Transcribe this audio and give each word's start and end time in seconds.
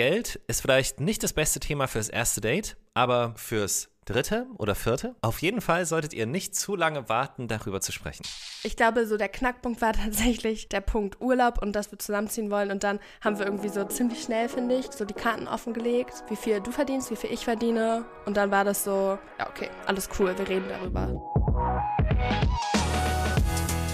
Geld 0.00 0.40
ist 0.46 0.62
vielleicht 0.62 0.98
nicht 0.98 1.22
das 1.22 1.34
beste 1.34 1.60
Thema 1.60 1.86
fürs 1.86 2.08
erste 2.08 2.40
Date, 2.40 2.78
aber 2.94 3.34
fürs 3.36 3.90
dritte 4.06 4.46
oder 4.56 4.74
vierte. 4.74 5.14
Auf 5.20 5.42
jeden 5.42 5.60
Fall 5.60 5.84
solltet 5.84 6.14
ihr 6.14 6.24
nicht 6.24 6.56
zu 6.56 6.74
lange 6.74 7.10
warten, 7.10 7.48
darüber 7.48 7.82
zu 7.82 7.92
sprechen. 7.92 8.22
Ich 8.62 8.76
glaube, 8.76 9.06
so 9.06 9.18
der 9.18 9.28
Knackpunkt 9.28 9.82
war 9.82 9.92
tatsächlich 10.04 10.70
der 10.70 10.80
Punkt 10.80 11.20
Urlaub 11.20 11.60
und 11.60 11.76
dass 11.76 11.92
wir 11.92 11.98
zusammenziehen 11.98 12.50
wollen. 12.50 12.70
Und 12.70 12.82
dann 12.82 12.98
haben 13.20 13.38
wir 13.38 13.44
irgendwie 13.44 13.68
so 13.68 13.84
ziemlich 13.84 14.22
schnell, 14.22 14.48
finde 14.48 14.76
ich, 14.76 14.90
so 14.90 15.04
die 15.04 15.12
Karten 15.12 15.46
offengelegt, 15.46 16.24
wie 16.30 16.36
viel 16.36 16.62
du 16.62 16.70
verdienst, 16.70 17.10
wie 17.10 17.16
viel 17.16 17.30
ich 17.30 17.44
verdiene. 17.44 18.06
Und 18.24 18.38
dann 18.38 18.50
war 18.50 18.64
das 18.64 18.82
so, 18.84 19.18
ja, 19.38 19.50
okay, 19.50 19.68
alles 19.84 20.08
cool, 20.18 20.34
wir 20.38 20.48
reden 20.48 20.64
darüber. 20.70 21.20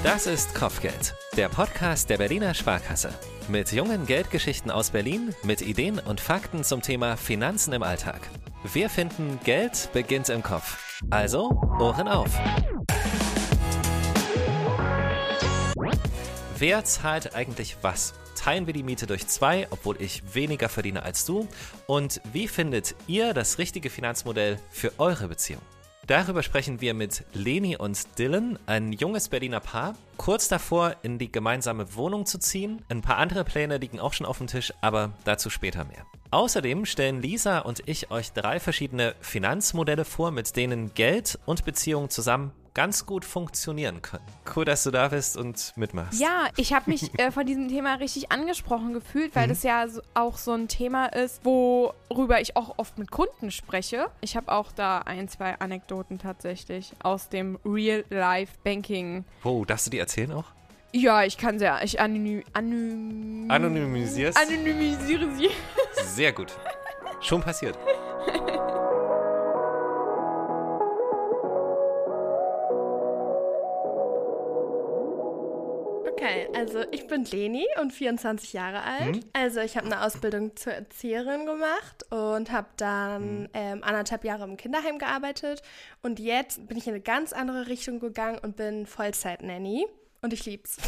Das 0.04 0.26
ist 0.26 0.54
Kopfgeld, 0.54 1.14
der 1.36 1.48
Podcast 1.48 2.10
der 2.10 2.18
Berliner 2.18 2.54
Sparkasse. 2.54 3.12
Mit 3.48 3.72
jungen 3.72 4.06
Geldgeschichten 4.06 4.70
aus 4.70 4.90
Berlin, 4.90 5.34
mit 5.42 5.62
Ideen 5.62 5.98
und 5.98 6.20
Fakten 6.20 6.64
zum 6.64 6.82
Thema 6.82 7.16
Finanzen 7.16 7.72
im 7.72 7.82
Alltag. 7.82 8.20
Wir 8.72 8.90
finden, 8.90 9.40
Geld 9.44 9.88
beginnt 9.92 10.28
im 10.28 10.42
Kopf. 10.42 11.00
Also, 11.10 11.50
Ohren 11.78 12.08
auf. 12.08 12.30
Wer 16.58 16.84
zahlt 16.84 17.34
eigentlich 17.34 17.76
was? 17.82 18.14
Teilen 18.36 18.66
wir 18.66 18.74
die 18.74 18.82
Miete 18.82 19.06
durch 19.06 19.26
zwei, 19.26 19.66
obwohl 19.70 20.00
ich 20.00 20.34
weniger 20.34 20.68
verdiene 20.68 21.02
als 21.02 21.24
du? 21.24 21.48
Und 21.86 22.20
wie 22.32 22.48
findet 22.48 22.94
ihr 23.06 23.34
das 23.34 23.58
richtige 23.58 23.90
Finanzmodell 23.90 24.58
für 24.70 24.92
eure 24.98 25.28
Beziehung? 25.28 25.62
Darüber 26.06 26.44
sprechen 26.44 26.80
wir 26.80 26.94
mit 26.94 27.24
Leni 27.32 27.76
und 27.76 28.16
Dylan, 28.16 28.60
ein 28.66 28.92
junges 28.92 29.28
Berliner 29.28 29.58
Paar, 29.58 29.96
kurz 30.16 30.46
davor 30.46 30.94
in 31.02 31.18
die 31.18 31.32
gemeinsame 31.32 31.96
Wohnung 31.96 32.26
zu 32.26 32.38
ziehen. 32.38 32.80
Ein 32.88 33.02
paar 33.02 33.16
andere 33.16 33.42
Pläne 33.42 33.78
liegen 33.78 33.98
auch 33.98 34.12
schon 34.12 34.26
auf 34.26 34.38
dem 34.38 34.46
Tisch, 34.46 34.72
aber 34.80 35.14
dazu 35.24 35.50
später 35.50 35.84
mehr. 35.84 36.06
Außerdem 36.30 36.86
stellen 36.86 37.22
Lisa 37.22 37.58
und 37.58 37.82
ich 37.86 38.12
euch 38.12 38.32
drei 38.32 38.60
verschiedene 38.60 39.16
Finanzmodelle 39.20 40.04
vor, 40.04 40.30
mit 40.30 40.54
denen 40.54 40.94
Geld 40.94 41.40
und 41.44 41.64
Beziehungen 41.64 42.08
zusammen 42.08 42.52
ganz 42.76 43.06
gut 43.06 43.24
funktionieren 43.24 44.02
können. 44.02 44.22
Cool, 44.54 44.66
dass 44.66 44.84
du 44.84 44.90
da 44.90 45.08
bist 45.08 45.38
und 45.38 45.72
mitmachst. 45.76 46.20
Ja, 46.20 46.48
ich 46.58 46.74
habe 46.74 46.90
mich 46.90 47.10
äh, 47.18 47.32
von 47.32 47.46
diesem 47.46 47.68
Thema 47.68 47.94
richtig 47.94 48.30
angesprochen 48.30 48.92
gefühlt, 48.92 49.34
weil 49.34 49.46
mhm. 49.46 49.50
das 49.50 49.62
ja 49.62 49.88
so, 49.88 50.02
auch 50.12 50.36
so 50.36 50.52
ein 50.52 50.68
Thema 50.68 51.06
ist, 51.06 51.42
worüber 51.46 52.38
ich 52.42 52.54
auch 52.54 52.74
oft 52.76 52.98
mit 52.98 53.10
Kunden 53.10 53.50
spreche. 53.50 54.10
Ich 54.20 54.36
habe 54.36 54.52
auch 54.52 54.72
da 54.72 54.98
ein, 54.98 55.26
zwei 55.28 55.58
Anekdoten 55.58 56.18
tatsächlich 56.18 56.92
aus 57.02 57.30
dem 57.30 57.58
Real-Life-Banking. 57.64 59.24
Oh, 59.42 59.64
darfst 59.64 59.86
du 59.86 59.90
die 59.90 59.98
erzählen 59.98 60.32
auch? 60.32 60.44
Ja, 60.92 61.24
ich 61.24 61.38
kann 61.38 61.58
sehr. 61.58 61.82
Ich 61.82 61.98
anonym, 61.98 62.44
anonym. 62.52 63.50
Anonymisiere 63.50 64.32
sie. 65.34 65.48
Sehr 66.04 66.32
gut. 66.32 66.52
Schon 67.20 67.40
passiert. 67.40 67.78
also 76.56 76.84
ich 76.90 77.06
bin 77.06 77.24
Leni 77.24 77.66
und 77.80 77.92
24 77.92 78.52
Jahre 78.52 78.82
alt. 78.82 79.16
Mhm. 79.16 79.20
Also 79.32 79.60
ich 79.60 79.76
habe 79.76 79.86
eine 79.86 80.02
Ausbildung 80.02 80.56
zur 80.56 80.72
Erzieherin 80.72 81.46
gemacht 81.46 82.10
und 82.10 82.50
habe 82.50 82.68
dann 82.76 83.40
mhm. 83.42 83.48
ähm, 83.54 83.84
anderthalb 83.84 84.24
Jahre 84.24 84.44
im 84.44 84.56
Kinderheim 84.56 84.98
gearbeitet. 84.98 85.62
Und 86.02 86.18
jetzt 86.18 86.66
bin 86.68 86.76
ich 86.76 86.86
in 86.86 86.94
eine 86.94 87.02
ganz 87.02 87.32
andere 87.32 87.66
Richtung 87.66 88.00
gegangen 88.00 88.38
und 88.38 88.56
bin 88.56 88.86
Vollzeit-Nanny. 88.86 89.86
Und 90.22 90.32
ich 90.32 90.44
lieb's. 90.46 90.78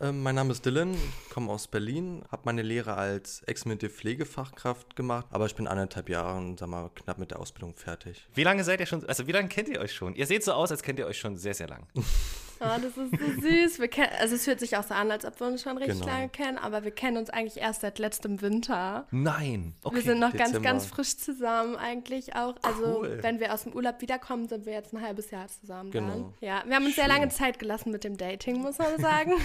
Ähm, 0.00 0.24
mein 0.24 0.34
Name 0.34 0.50
ist 0.50 0.66
Dylan, 0.66 0.96
komme 1.32 1.52
aus 1.52 1.68
Berlin, 1.68 2.24
habe 2.32 2.42
meine 2.46 2.62
Lehre 2.62 2.94
als 2.94 3.44
examinierte 3.44 3.88
Pflegefachkraft 3.88 4.96
gemacht, 4.96 5.26
aber 5.30 5.46
ich 5.46 5.54
bin 5.54 5.68
anderthalb 5.68 6.08
Jahre, 6.08 6.56
sag 6.58 6.68
mal, 6.68 6.90
knapp 6.96 7.18
mit 7.18 7.30
der 7.30 7.38
Ausbildung 7.38 7.76
fertig. 7.76 8.26
Wie 8.34 8.42
lange 8.42 8.64
seid 8.64 8.80
ihr 8.80 8.86
schon, 8.86 9.08
also 9.08 9.28
wie 9.28 9.32
lange 9.32 9.48
kennt 9.48 9.68
ihr 9.68 9.80
euch 9.80 9.94
schon? 9.94 10.16
Ihr 10.16 10.26
seht 10.26 10.42
so 10.42 10.52
aus, 10.52 10.72
als 10.72 10.82
kennt 10.82 10.98
ihr 10.98 11.06
euch 11.06 11.18
schon 11.18 11.36
sehr, 11.36 11.54
sehr 11.54 11.68
lang. 11.68 11.86
Oh, 12.60 12.80
das 12.80 12.96
ist 12.96 12.96
so 12.96 13.40
süß. 13.40 13.78
Wir 13.78 13.88
kennen, 13.88 14.10
also 14.18 14.34
es 14.34 14.44
fühlt 14.44 14.60
sich 14.60 14.76
auch 14.76 14.84
so 14.84 14.94
an, 14.94 15.10
als 15.10 15.24
ob 15.24 15.38
wir 15.40 15.46
uns 15.46 15.62
schon 15.62 15.76
richtig 15.78 16.00
genau. 16.00 16.12
lange 16.12 16.28
kennen, 16.28 16.58
aber 16.58 16.84
wir 16.84 16.90
kennen 16.90 17.16
uns 17.16 17.30
eigentlich 17.30 17.62
erst 17.62 17.82
seit 17.82 17.98
letztem 17.98 18.40
Winter. 18.42 19.06
Nein. 19.10 19.74
Okay. 19.82 19.96
Wir 19.96 20.02
sind 20.02 20.20
noch 20.20 20.32
Dezember. 20.32 20.60
ganz, 20.60 20.64
ganz 20.64 20.86
frisch 20.86 21.16
zusammen 21.16 21.76
eigentlich 21.76 22.36
auch. 22.36 22.54
Also 22.62 23.00
cool. 23.00 23.18
wenn 23.22 23.40
wir 23.40 23.52
aus 23.52 23.64
dem 23.64 23.72
Urlaub 23.72 24.00
wiederkommen, 24.00 24.48
sind 24.48 24.66
wir 24.66 24.72
jetzt 24.72 24.92
ein 24.92 25.00
halbes 25.00 25.30
Jahr 25.30 25.48
zusammen. 25.48 25.90
Genau. 25.90 26.08
Dann. 26.08 26.34
Ja, 26.40 26.62
wir 26.66 26.76
haben 26.76 26.84
uns 26.84 26.94
Schön. 26.94 27.04
sehr 27.04 27.08
lange 27.08 27.28
Zeit 27.28 27.58
gelassen 27.58 27.90
mit 27.90 28.04
dem 28.04 28.16
Dating, 28.16 28.60
muss 28.60 28.78
man 28.78 28.98
sagen. 28.98 29.32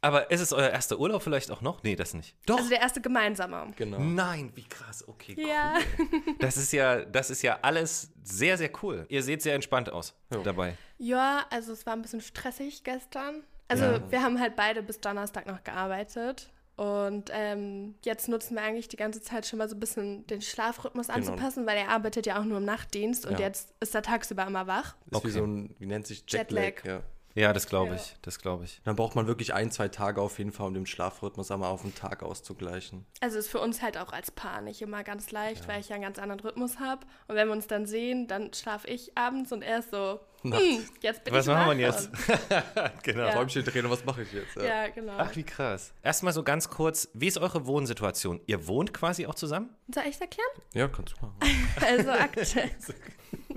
Aber 0.00 0.30
ist 0.30 0.40
es 0.40 0.52
euer 0.52 0.70
erster 0.70 0.98
Urlaub 0.98 1.22
vielleicht 1.22 1.50
auch 1.50 1.60
noch? 1.60 1.82
Nee, 1.82 1.96
das 1.96 2.14
nicht. 2.14 2.36
Doch. 2.46 2.58
Also 2.58 2.68
der 2.68 2.80
erste 2.80 3.00
gemeinsame. 3.00 3.66
Genau. 3.76 3.98
Nein, 3.98 4.52
wie 4.54 4.64
krass. 4.64 5.06
Okay, 5.06 5.34
cool. 5.36 5.48
Ja. 5.48 5.74
Das 6.38 6.56
ist 6.56 6.72
ja, 6.72 7.04
das 7.04 7.30
ist 7.30 7.42
ja 7.42 7.58
alles 7.62 8.12
sehr, 8.22 8.56
sehr 8.56 8.70
cool. 8.82 9.06
Ihr 9.08 9.22
seht 9.22 9.42
sehr 9.42 9.54
entspannt 9.54 9.90
aus 9.90 10.14
ja. 10.32 10.38
dabei. 10.42 10.76
Ja, 10.98 11.46
also 11.50 11.72
es 11.72 11.84
war 11.84 11.94
ein 11.94 12.02
bisschen 12.02 12.20
stressig 12.20 12.84
gestern. 12.84 13.42
Also 13.66 13.84
ja. 13.84 14.10
wir 14.10 14.22
haben 14.22 14.38
halt 14.38 14.54
beide 14.54 14.82
bis 14.82 15.00
Donnerstag 15.00 15.46
noch 15.46 15.64
gearbeitet. 15.64 16.50
Und 16.76 17.30
ähm, 17.32 17.96
jetzt 18.04 18.28
nutzen 18.28 18.54
wir 18.54 18.62
eigentlich 18.62 18.86
die 18.86 18.96
ganze 18.96 19.20
Zeit 19.20 19.46
schon 19.46 19.58
mal 19.58 19.68
so 19.68 19.74
ein 19.74 19.80
bisschen 19.80 20.24
den 20.28 20.40
Schlafrhythmus 20.40 21.08
genau. 21.08 21.18
anzupassen, 21.18 21.66
weil 21.66 21.76
er 21.76 21.88
arbeitet 21.88 22.24
ja 22.26 22.38
auch 22.38 22.44
nur 22.44 22.58
im 22.58 22.64
Nachtdienst 22.64 23.26
und 23.26 23.40
jetzt 23.40 23.74
ist 23.80 23.96
er 23.96 24.02
tagsüber 24.02 24.46
immer 24.46 24.68
wach. 24.68 24.94
Ist 25.06 25.16
okay. 25.16 25.26
wie 25.26 25.30
so 25.32 25.44
ein, 25.44 25.74
wie 25.80 25.86
nennt 25.86 26.06
sich 26.06 26.22
Jetlag. 26.28 26.62
Jetlag. 26.62 26.84
Ja. 26.84 27.02
Ja, 27.34 27.52
das 27.52 27.66
glaube 27.66 27.94
ich. 27.94 28.16
Das 28.22 28.38
glaube 28.38 28.64
ich. 28.64 28.80
Dann 28.84 28.96
braucht 28.96 29.14
man 29.14 29.26
wirklich 29.26 29.54
ein, 29.54 29.70
zwei 29.70 29.88
Tage 29.88 30.20
auf 30.20 30.38
jeden 30.38 30.52
Fall, 30.52 30.66
um 30.66 30.74
den 30.74 30.86
Schlafrhythmus 30.86 31.50
einmal 31.50 31.70
auf 31.70 31.82
den 31.82 31.94
Tag 31.94 32.22
auszugleichen. 32.22 33.06
Also 33.20 33.38
ist 33.38 33.48
für 33.48 33.60
uns 33.60 33.82
halt 33.82 33.96
auch 33.98 34.12
als 34.12 34.30
Paar 34.30 34.60
nicht 34.60 34.82
immer 34.82 35.04
ganz 35.04 35.30
leicht, 35.30 35.62
ja. 35.62 35.68
weil 35.68 35.80
ich 35.80 35.88
ja 35.88 35.94
einen 35.94 36.04
ganz 36.04 36.18
anderen 36.18 36.40
Rhythmus 36.40 36.78
habe. 36.80 37.06
Und 37.28 37.36
wenn 37.36 37.48
wir 37.48 37.54
uns 37.54 37.66
dann 37.66 37.86
sehen, 37.86 38.26
dann 38.26 38.52
schlafe 38.54 38.88
ich 38.88 39.16
abends 39.16 39.52
und 39.52 39.62
er 39.62 39.80
ist 39.80 39.90
so, 39.90 40.20
hm, 40.42 40.52
jetzt 41.00 41.24
bin 41.24 41.34
was 41.34 41.46
ich 41.46 41.52
Was 41.52 41.58
machen 41.66 41.78
wir 41.78 41.86
jetzt? 41.86 42.10
genau. 43.02 43.26
Ja. 43.26 43.34
Räumchen 43.34 43.64
drehen, 43.64 43.90
was 43.90 44.04
mache 44.04 44.22
ich 44.22 44.32
jetzt? 44.32 44.56
Ja. 44.56 44.64
ja, 44.64 44.88
genau. 44.88 45.14
Ach, 45.18 45.34
wie 45.34 45.42
krass. 45.42 45.92
Erstmal 46.02 46.32
so 46.32 46.42
ganz 46.42 46.68
kurz, 46.68 47.08
wie 47.14 47.26
ist 47.26 47.38
eure 47.38 47.66
Wohnsituation? 47.66 48.40
Ihr 48.46 48.66
wohnt 48.66 48.94
quasi 48.94 49.26
auch 49.26 49.34
zusammen? 49.34 49.70
Soll 49.92 50.04
ich 50.04 50.14
es 50.14 50.20
erklären? 50.20 50.48
Ja, 50.74 50.88
kannst 50.88 51.14
du 51.14 51.26
machen. 51.26 51.36
also 51.80 52.10
aktuell. 52.10 52.70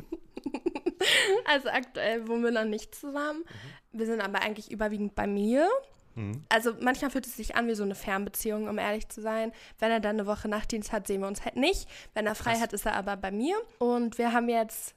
also 1.45 1.69
aktuell 1.69 2.27
wohnen 2.27 2.43
wir 2.43 2.51
noch 2.51 2.65
nicht 2.65 2.95
zusammen. 2.95 3.43
Mhm. 3.91 3.99
Wir 3.99 4.05
sind 4.05 4.21
aber 4.21 4.41
eigentlich 4.41 4.71
überwiegend 4.71 5.15
bei 5.15 5.27
mir. 5.27 5.67
Mhm. 6.15 6.43
Also 6.49 6.73
manchmal 6.79 7.11
fühlt 7.11 7.25
es 7.25 7.35
sich 7.35 7.55
an 7.55 7.67
wie 7.67 7.75
so 7.75 7.83
eine 7.83 7.95
Fernbeziehung, 7.95 8.67
um 8.67 8.77
ehrlich 8.77 9.07
zu 9.09 9.21
sein. 9.21 9.51
Wenn 9.79 9.91
er 9.91 9.99
dann 9.99 10.19
eine 10.19 10.27
Woche 10.27 10.47
Nachtdienst 10.47 10.91
hat, 10.91 11.07
sehen 11.07 11.21
wir 11.21 11.27
uns 11.27 11.45
halt 11.45 11.55
nicht. 11.55 11.87
Wenn 12.13 12.27
er 12.27 12.35
frei 12.35 12.53
Krass. 12.53 12.61
hat, 12.61 12.73
ist 12.73 12.85
er 12.85 12.93
aber 12.95 13.17
bei 13.17 13.31
mir. 13.31 13.55
Und 13.79 14.17
wir 14.17 14.33
haben 14.33 14.49
jetzt, 14.49 14.95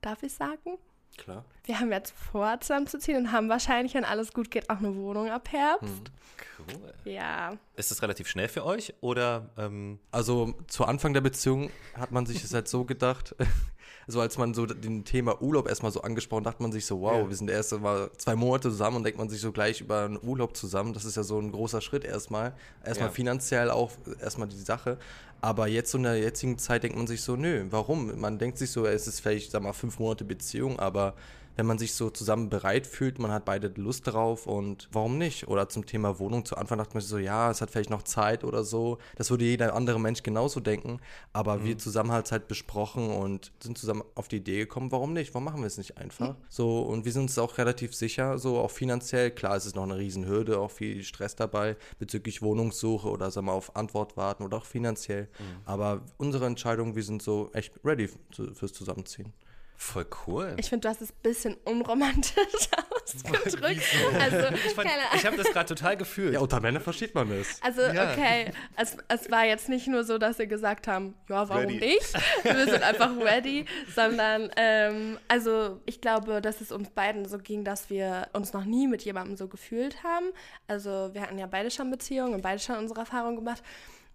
darf 0.00 0.22
ich 0.22 0.32
sagen? 0.32 0.78
Klar. 1.16 1.44
Wir 1.64 1.78
haben 1.78 1.92
jetzt 1.92 2.12
vor, 2.12 2.58
zusammenzuziehen 2.60 3.18
und 3.18 3.32
haben 3.32 3.48
wahrscheinlich, 3.48 3.94
wenn 3.94 4.04
alles 4.04 4.32
gut 4.32 4.50
geht, 4.50 4.70
auch 4.70 4.78
eine 4.78 4.96
Wohnung 4.96 5.30
ab 5.30 5.50
Herbst. 5.52 6.08
Hm. 6.08 6.74
Cool. 6.80 6.94
Ja. 7.04 7.56
Ist 7.74 7.90
das 7.90 8.02
relativ 8.02 8.28
schnell 8.28 8.48
für 8.48 8.64
euch 8.64 8.92
oder? 9.00 9.50
Ähm 9.56 9.98
also 10.10 10.54
zu 10.66 10.84
Anfang 10.84 11.14
der 11.14 11.22
Beziehung 11.22 11.70
hat 11.94 12.12
man 12.12 12.26
sich 12.26 12.42
das 12.42 12.52
halt 12.52 12.68
so 12.68 12.84
gedacht, 12.84 13.34
so 14.06 14.20
als 14.20 14.36
man 14.36 14.52
so 14.52 14.66
den 14.66 15.04
Thema 15.04 15.40
Urlaub 15.40 15.68
erstmal 15.68 15.90
so 15.90 16.02
angesprochen, 16.02 16.44
dachte 16.44 16.62
man 16.62 16.70
sich 16.70 16.84
so, 16.84 17.00
wow, 17.00 17.22
ja. 17.22 17.28
wir 17.28 17.36
sind 17.36 17.48
erst 17.48 17.72
mal 17.80 18.10
zwei 18.18 18.36
Monate 18.36 18.68
zusammen 18.70 18.98
und 18.98 19.04
denkt 19.04 19.18
man 19.18 19.30
sich 19.30 19.40
so 19.40 19.52
gleich 19.52 19.80
über 19.80 20.04
einen 20.04 20.18
Urlaub 20.22 20.56
zusammen. 20.56 20.92
Das 20.92 21.06
ist 21.06 21.16
ja 21.16 21.22
so 21.22 21.38
ein 21.38 21.50
großer 21.50 21.80
Schritt 21.80 22.04
erstmal. 22.04 22.54
Erstmal 22.84 23.08
ja. 23.08 23.14
finanziell 23.14 23.70
auch 23.70 23.92
erstmal 24.20 24.48
die 24.48 24.56
Sache. 24.58 24.98
Aber 25.40 25.66
jetzt 25.66 25.90
so 25.90 25.98
in 25.98 26.04
der 26.04 26.18
jetzigen 26.18 26.58
Zeit 26.58 26.84
denkt 26.84 26.96
man 26.96 27.06
sich 27.06 27.22
so, 27.22 27.36
nö, 27.36 27.66
warum? 27.70 28.20
Man 28.20 28.38
denkt 28.38 28.58
sich 28.58 28.70
so, 28.70 28.86
es 28.86 29.08
ist 29.08 29.20
vielleicht, 29.20 29.50
sag 29.50 29.62
mal, 29.62 29.72
fünf 29.72 29.98
Monate 29.98 30.24
Beziehung, 30.24 30.78
aber 30.78 31.14
wenn 31.56 31.66
man 31.66 31.78
sich 31.78 31.94
so 31.94 32.10
zusammen 32.10 32.48
bereit 32.48 32.86
fühlt, 32.86 33.18
man 33.18 33.30
hat 33.30 33.44
beide 33.44 33.68
Lust 33.76 34.06
drauf 34.06 34.46
und 34.46 34.88
warum 34.92 35.18
nicht? 35.18 35.48
Oder 35.48 35.68
zum 35.68 35.86
Thema 35.86 36.18
Wohnung, 36.18 36.44
zu 36.44 36.56
Anfang 36.56 36.78
dachte 36.78 36.94
man 36.94 37.00
sich 37.00 37.10
so, 37.10 37.18
ja, 37.18 37.50
es 37.50 37.60
hat 37.60 37.70
vielleicht 37.70 37.90
noch 37.90 38.02
Zeit 38.02 38.44
oder 38.44 38.64
so. 38.64 38.98
Das 39.16 39.30
würde 39.30 39.44
jeder 39.44 39.74
andere 39.74 40.00
Mensch 40.00 40.22
genauso 40.22 40.60
denken. 40.60 41.00
Aber 41.32 41.58
mhm. 41.58 41.64
wir 41.64 41.78
zusammen 41.78 42.12
halt 42.12 42.32
halt 42.32 42.48
besprochen 42.48 43.10
und 43.10 43.52
sind 43.62 43.76
zusammen 43.76 44.02
auf 44.14 44.28
die 44.28 44.36
Idee 44.36 44.60
gekommen, 44.60 44.90
warum 44.92 45.12
nicht? 45.12 45.34
Warum 45.34 45.44
machen 45.44 45.60
wir 45.60 45.66
es 45.66 45.78
nicht 45.78 45.98
einfach? 45.98 46.30
Mhm. 46.30 46.36
So, 46.48 46.80
und 46.80 47.04
wir 47.04 47.12
sind 47.12 47.22
uns 47.22 47.38
auch 47.38 47.58
relativ 47.58 47.94
sicher, 47.94 48.38
so 48.38 48.58
auch 48.58 48.70
finanziell. 48.70 49.30
Klar, 49.30 49.56
es 49.56 49.66
ist 49.66 49.76
noch 49.76 49.84
eine 49.84 49.98
Riesenhürde, 49.98 50.58
auch 50.58 50.70
viel 50.70 51.02
Stress 51.04 51.36
dabei 51.36 51.76
bezüglich 51.98 52.42
Wohnungssuche 52.42 53.08
oder 53.08 53.30
sagen 53.30 53.46
wir 53.46 53.52
auf 53.52 53.76
Antwort 53.76 54.16
warten 54.16 54.42
oder 54.44 54.58
auch 54.58 54.64
finanziell. 54.64 55.24
Mhm. 55.24 55.44
Aber 55.64 56.02
unsere 56.16 56.46
Entscheidung, 56.46 56.96
wir 56.96 57.02
sind 57.02 57.22
so 57.22 57.50
echt 57.52 57.72
ready 57.84 58.08
fürs 58.54 58.72
Zusammenziehen. 58.72 59.32
Voll 59.76 60.06
cool. 60.26 60.54
Ich 60.58 60.68
finde, 60.68 60.86
du 60.86 60.88
hast 60.90 61.02
es 61.02 61.10
ein 61.10 61.22
bisschen 61.22 61.56
unromantisch 61.64 62.36
ausgedrückt. 63.04 63.82
Also, 64.20 64.54
ich, 64.54 64.76
ich 65.14 65.26
habe 65.26 65.36
das 65.36 65.48
gerade 65.48 65.74
total 65.74 65.96
gefühlt. 65.96 66.34
Ja, 66.34 66.40
unter 66.40 66.60
Männern 66.60 66.80
versteht 66.80 67.14
man 67.16 67.30
es. 67.32 67.60
Also, 67.62 67.82
ja. 67.82 68.12
okay, 68.12 68.52
es, 68.76 68.96
es 69.08 69.30
war 69.30 69.44
jetzt 69.44 69.68
nicht 69.68 69.88
nur 69.88 70.04
so, 70.04 70.18
dass 70.18 70.36
sie 70.36 70.46
gesagt 70.46 70.86
haben, 70.86 71.14
ja, 71.28 71.48
warum 71.48 71.64
ready. 71.64 71.78
nicht? 71.80 72.14
Wir 72.44 72.64
sind 72.64 72.82
einfach 72.82 73.10
ready, 73.18 73.66
sondern, 73.94 74.50
ähm, 74.56 75.18
also 75.26 75.80
ich 75.84 76.00
glaube, 76.00 76.40
dass 76.40 76.60
es 76.60 76.70
uns 76.70 76.90
beiden 76.90 77.26
so 77.26 77.38
ging, 77.38 77.64
dass 77.64 77.90
wir 77.90 78.28
uns 78.32 78.52
noch 78.52 78.64
nie 78.64 78.86
mit 78.86 79.02
jemandem 79.02 79.36
so 79.36 79.48
gefühlt 79.48 80.04
haben. 80.04 80.26
Also 80.68 81.10
wir 81.12 81.22
hatten 81.22 81.38
ja 81.38 81.46
beide 81.46 81.72
schon 81.72 81.90
Beziehungen 81.90 82.34
und 82.34 82.42
beide 82.42 82.60
schon 82.60 82.76
unsere 82.76 83.00
Erfahrungen 83.00 83.36
gemacht. 83.36 83.62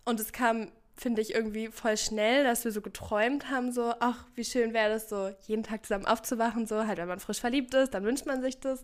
Und 0.06 0.20
es 0.22 0.32
kam 0.32 0.72
finde 0.98 1.22
ich 1.22 1.34
irgendwie 1.34 1.68
voll 1.68 1.96
schnell, 1.98 2.44
dass 2.44 2.66
wir 2.66 2.72
so 2.72 2.82
geträumt 2.82 3.50
haben, 3.50 3.72
so, 3.72 3.94
ach, 4.00 4.26
wie 4.36 4.44
schön 4.44 4.74
wäre 4.74 4.90
das 4.90 5.10
so, 5.10 5.32
jeden 5.46 5.64
Tag 5.64 5.86
zusammen 5.86 6.06
aufzuwachen, 6.06 6.66
so, 6.66 6.88
halt, 6.88 6.98
wenn 6.98 7.08
man 7.08 7.20
frisch 7.20 7.40
verliebt 7.40 7.74
ist, 7.74 7.94
dann 7.94 8.04
wünscht 8.04 8.26
man 8.26 8.42
sich 8.42 8.60
das. 8.60 8.84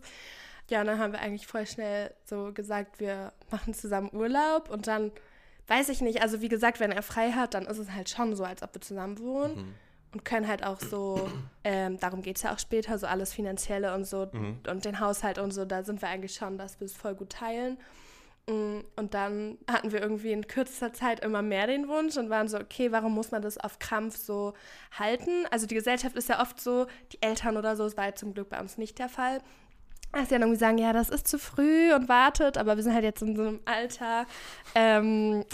Ja, 0.70 0.80
und 0.80 0.86
dann 0.86 0.98
haben 0.98 1.12
wir 1.12 1.20
eigentlich 1.20 1.46
voll 1.46 1.66
schnell 1.66 2.14
so 2.24 2.52
gesagt, 2.54 3.00
wir 3.00 3.32
machen 3.50 3.74
zusammen 3.74 4.10
Urlaub 4.12 4.70
und 4.70 4.86
dann 4.86 5.12
weiß 5.66 5.88
ich 5.88 6.00
nicht, 6.00 6.22
also 6.22 6.40
wie 6.40 6.48
gesagt, 6.48 6.80
wenn 6.80 6.92
er 6.92 7.02
frei 7.02 7.32
hat, 7.32 7.54
dann 7.54 7.66
ist 7.66 7.78
es 7.78 7.90
halt 7.90 8.08
schon 8.08 8.34
so, 8.36 8.44
als 8.44 8.62
ob 8.62 8.74
wir 8.74 8.80
zusammen 8.80 9.18
wohnen. 9.18 9.56
Mhm. 9.56 9.74
Und 10.12 10.24
können 10.24 10.46
halt 10.46 10.64
auch 10.64 10.78
so, 10.78 11.28
ähm, 11.64 11.98
darum 11.98 12.22
geht 12.22 12.36
es 12.36 12.42
ja 12.42 12.54
auch 12.54 12.58
später, 12.58 12.98
so 12.98 13.06
alles 13.06 13.32
Finanzielle 13.32 13.94
und 13.94 14.06
so 14.06 14.28
mhm. 14.32 14.60
und 14.68 14.84
den 14.84 15.00
Haushalt 15.00 15.38
und 15.38 15.50
so, 15.52 15.64
da 15.64 15.82
sind 15.82 16.00
wir 16.02 16.08
eigentlich 16.08 16.34
schon, 16.34 16.56
dass 16.56 16.78
wir 16.80 16.84
es 16.84 16.96
voll 16.96 17.14
gut 17.14 17.30
teilen. 17.30 17.78
Mm, 18.46 18.80
und 18.96 19.14
dann 19.14 19.56
hatten 19.70 19.90
wir 19.92 20.02
irgendwie 20.02 20.32
in 20.32 20.46
kürzester 20.46 20.92
Zeit 20.92 21.20
immer 21.20 21.40
mehr 21.40 21.66
den 21.66 21.88
Wunsch 21.88 22.16
und 22.16 22.28
waren 22.28 22.48
so, 22.48 22.58
okay, 22.58 22.92
warum 22.92 23.14
muss 23.14 23.30
man 23.30 23.40
das 23.40 23.56
auf 23.56 23.78
Krampf 23.78 24.16
so 24.16 24.52
halten? 24.98 25.46
Also 25.50 25.66
die 25.66 25.74
Gesellschaft 25.74 26.16
ist 26.16 26.28
ja 26.28 26.42
oft 26.42 26.60
so, 26.60 26.86
die 27.12 27.22
Eltern 27.22 27.56
oder 27.56 27.74
so, 27.76 27.84
das 27.84 27.96
war 27.96 28.06
ja 28.06 28.14
zum 28.14 28.34
Glück 28.34 28.50
bei 28.50 28.60
uns 28.60 28.76
nicht 28.76 28.98
der 28.98 29.08
Fall. 29.08 29.40
Dass 30.12 30.28
sie 30.28 30.34
dann 30.34 30.42
irgendwie 30.42 30.60
sagen, 30.60 30.78
ja, 30.78 30.92
das 30.92 31.08
ist 31.08 31.26
zu 31.26 31.38
früh 31.38 31.92
und 31.92 32.08
wartet, 32.08 32.58
aber 32.58 32.76
wir 32.76 32.82
sind 32.82 32.94
halt 32.94 33.04
jetzt 33.04 33.22
in 33.22 33.34
so 33.34 33.42
einem 33.42 33.60
Alter, 33.64 34.26
ähm, 34.74 35.44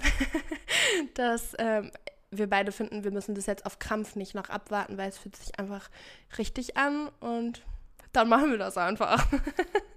dass 1.14 1.54
ähm, 1.58 1.92
wir 2.30 2.48
beide 2.48 2.72
finden, 2.72 3.04
wir 3.04 3.10
müssen 3.10 3.34
das 3.34 3.46
jetzt 3.46 3.66
auf 3.66 3.78
Krampf 3.78 4.16
nicht 4.16 4.34
noch 4.34 4.50
abwarten, 4.50 4.98
weil 4.98 5.08
es 5.08 5.18
fühlt 5.18 5.36
sich 5.36 5.58
einfach 5.58 5.88
richtig 6.38 6.76
an 6.76 7.08
und 7.20 7.62
dann 8.12 8.28
machen 8.28 8.50
wir 8.50 8.58
das 8.58 8.76
einfach. 8.76 9.26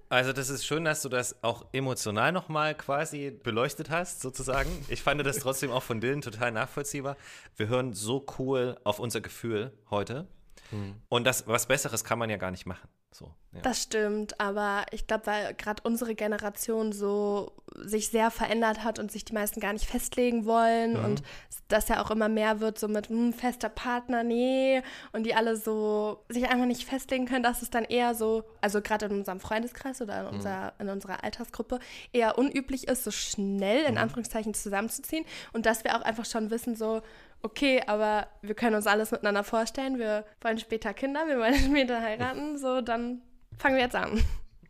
Also 0.10 0.32
das 0.32 0.50
ist 0.50 0.64
schön, 0.64 0.86
dass 0.86 1.02
du 1.02 1.10
das 1.10 1.44
auch 1.44 1.66
emotional 1.74 2.32
nochmal 2.32 2.76
quasi 2.76 3.32
beleuchtet 3.32 3.90
hast, 3.90 4.22
sozusagen. 4.22 4.70
Ich 4.88 5.02
fand 5.02 5.26
das 5.26 5.40
trotzdem 5.40 5.72
auch 5.72 5.82
von 5.82 6.02
Dylan 6.02 6.22
total 6.22 6.52
nachvollziehbar. 6.52 7.18
Wir 7.56 7.68
hören 7.68 7.94
so 7.94 8.24
cool 8.38 8.78
auf 8.84 9.00
unser 9.00 9.22
Gefühl 9.22 9.76
heute. 9.90 10.28
Mhm. 10.70 11.02
Und 11.10 11.24
das, 11.24 11.48
was 11.48 11.66
Besseres 11.66 12.04
kann 12.04 12.20
man 12.20 12.30
ja 12.30 12.38
gar 12.38 12.52
nicht 12.52 12.68
machen. 12.68 12.88
So, 13.14 13.32
ja. 13.52 13.62
Das 13.62 13.84
stimmt, 13.84 14.40
aber 14.40 14.86
ich 14.92 15.06
glaube, 15.06 15.28
weil 15.28 15.54
gerade 15.54 15.84
unsere 15.84 16.16
Generation 16.16 16.92
so 16.92 17.52
sich 17.76 18.10
sehr 18.10 18.32
verändert 18.32 18.84
hat 18.84 18.98
und 18.98 19.12
sich 19.12 19.26
die 19.26 19.34
meisten 19.34 19.60
gar 19.60 19.74
nicht 19.74 19.86
festlegen 19.86 20.46
wollen 20.46 20.98
mhm. 20.98 21.06
und 21.06 21.24
das 21.68 21.88
ja 21.88 22.04
auch 22.04 22.10
immer 22.10 22.30
mehr 22.30 22.60
wird, 22.60 22.80
so 22.80 22.88
mit 22.88 23.10
hm, 23.10 23.34
fester 23.34 23.70
Partner, 23.70 24.24
nee, 24.24 24.82
und 25.12 25.24
die 25.24 25.36
alle 25.36 25.56
so 25.56 26.24
sich 26.30 26.50
einfach 26.50 26.66
nicht 26.66 26.86
festlegen 26.86 27.26
können, 27.28 27.44
dass 27.44 27.62
es 27.62 27.70
dann 27.70 27.84
eher 27.84 28.16
so, 28.16 28.44
also 28.62 28.82
gerade 28.82 29.06
in 29.06 29.12
unserem 29.12 29.40
Freundeskreis 29.40 30.02
oder 30.02 30.20
in, 30.22 30.28
mhm. 30.28 30.34
unserer, 30.36 30.74
in 30.80 30.90
unserer 30.90 31.24
Altersgruppe, 31.24 31.80
eher 32.12 32.38
unüblich 32.38 32.88
ist, 32.88 33.04
so 33.04 33.12
schnell 33.12 33.86
in 33.86 33.94
mhm. 33.94 34.00
Anführungszeichen 34.00 34.56
zusammenzuziehen 34.56 35.26
und 35.52 35.68
dass 35.68 35.84
wir 35.84 35.96
auch 35.96 36.02
einfach 36.02 36.26
schon 36.26 36.50
wissen, 36.50 36.76
so, 36.76 37.02
okay, 37.44 37.82
aber 37.86 38.28
wir 38.42 38.56
können 38.56 38.76
uns 38.76 38.88
alles 38.88 39.12
miteinander 39.12 39.44
vorstellen, 39.44 40.00
wir 40.00 40.26
wollen 40.42 40.58
später 40.58 40.94
Kinder, 40.94 41.28
wir 41.28 41.38
wollen 41.38 41.56
später 41.70 42.02
heiraten, 42.02 42.58
so 42.58 42.82
dann 42.82 43.22
fangen 43.58 43.76
wir 43.76 43.84
jetzt 43.84 43.96
an. 43.96 44.24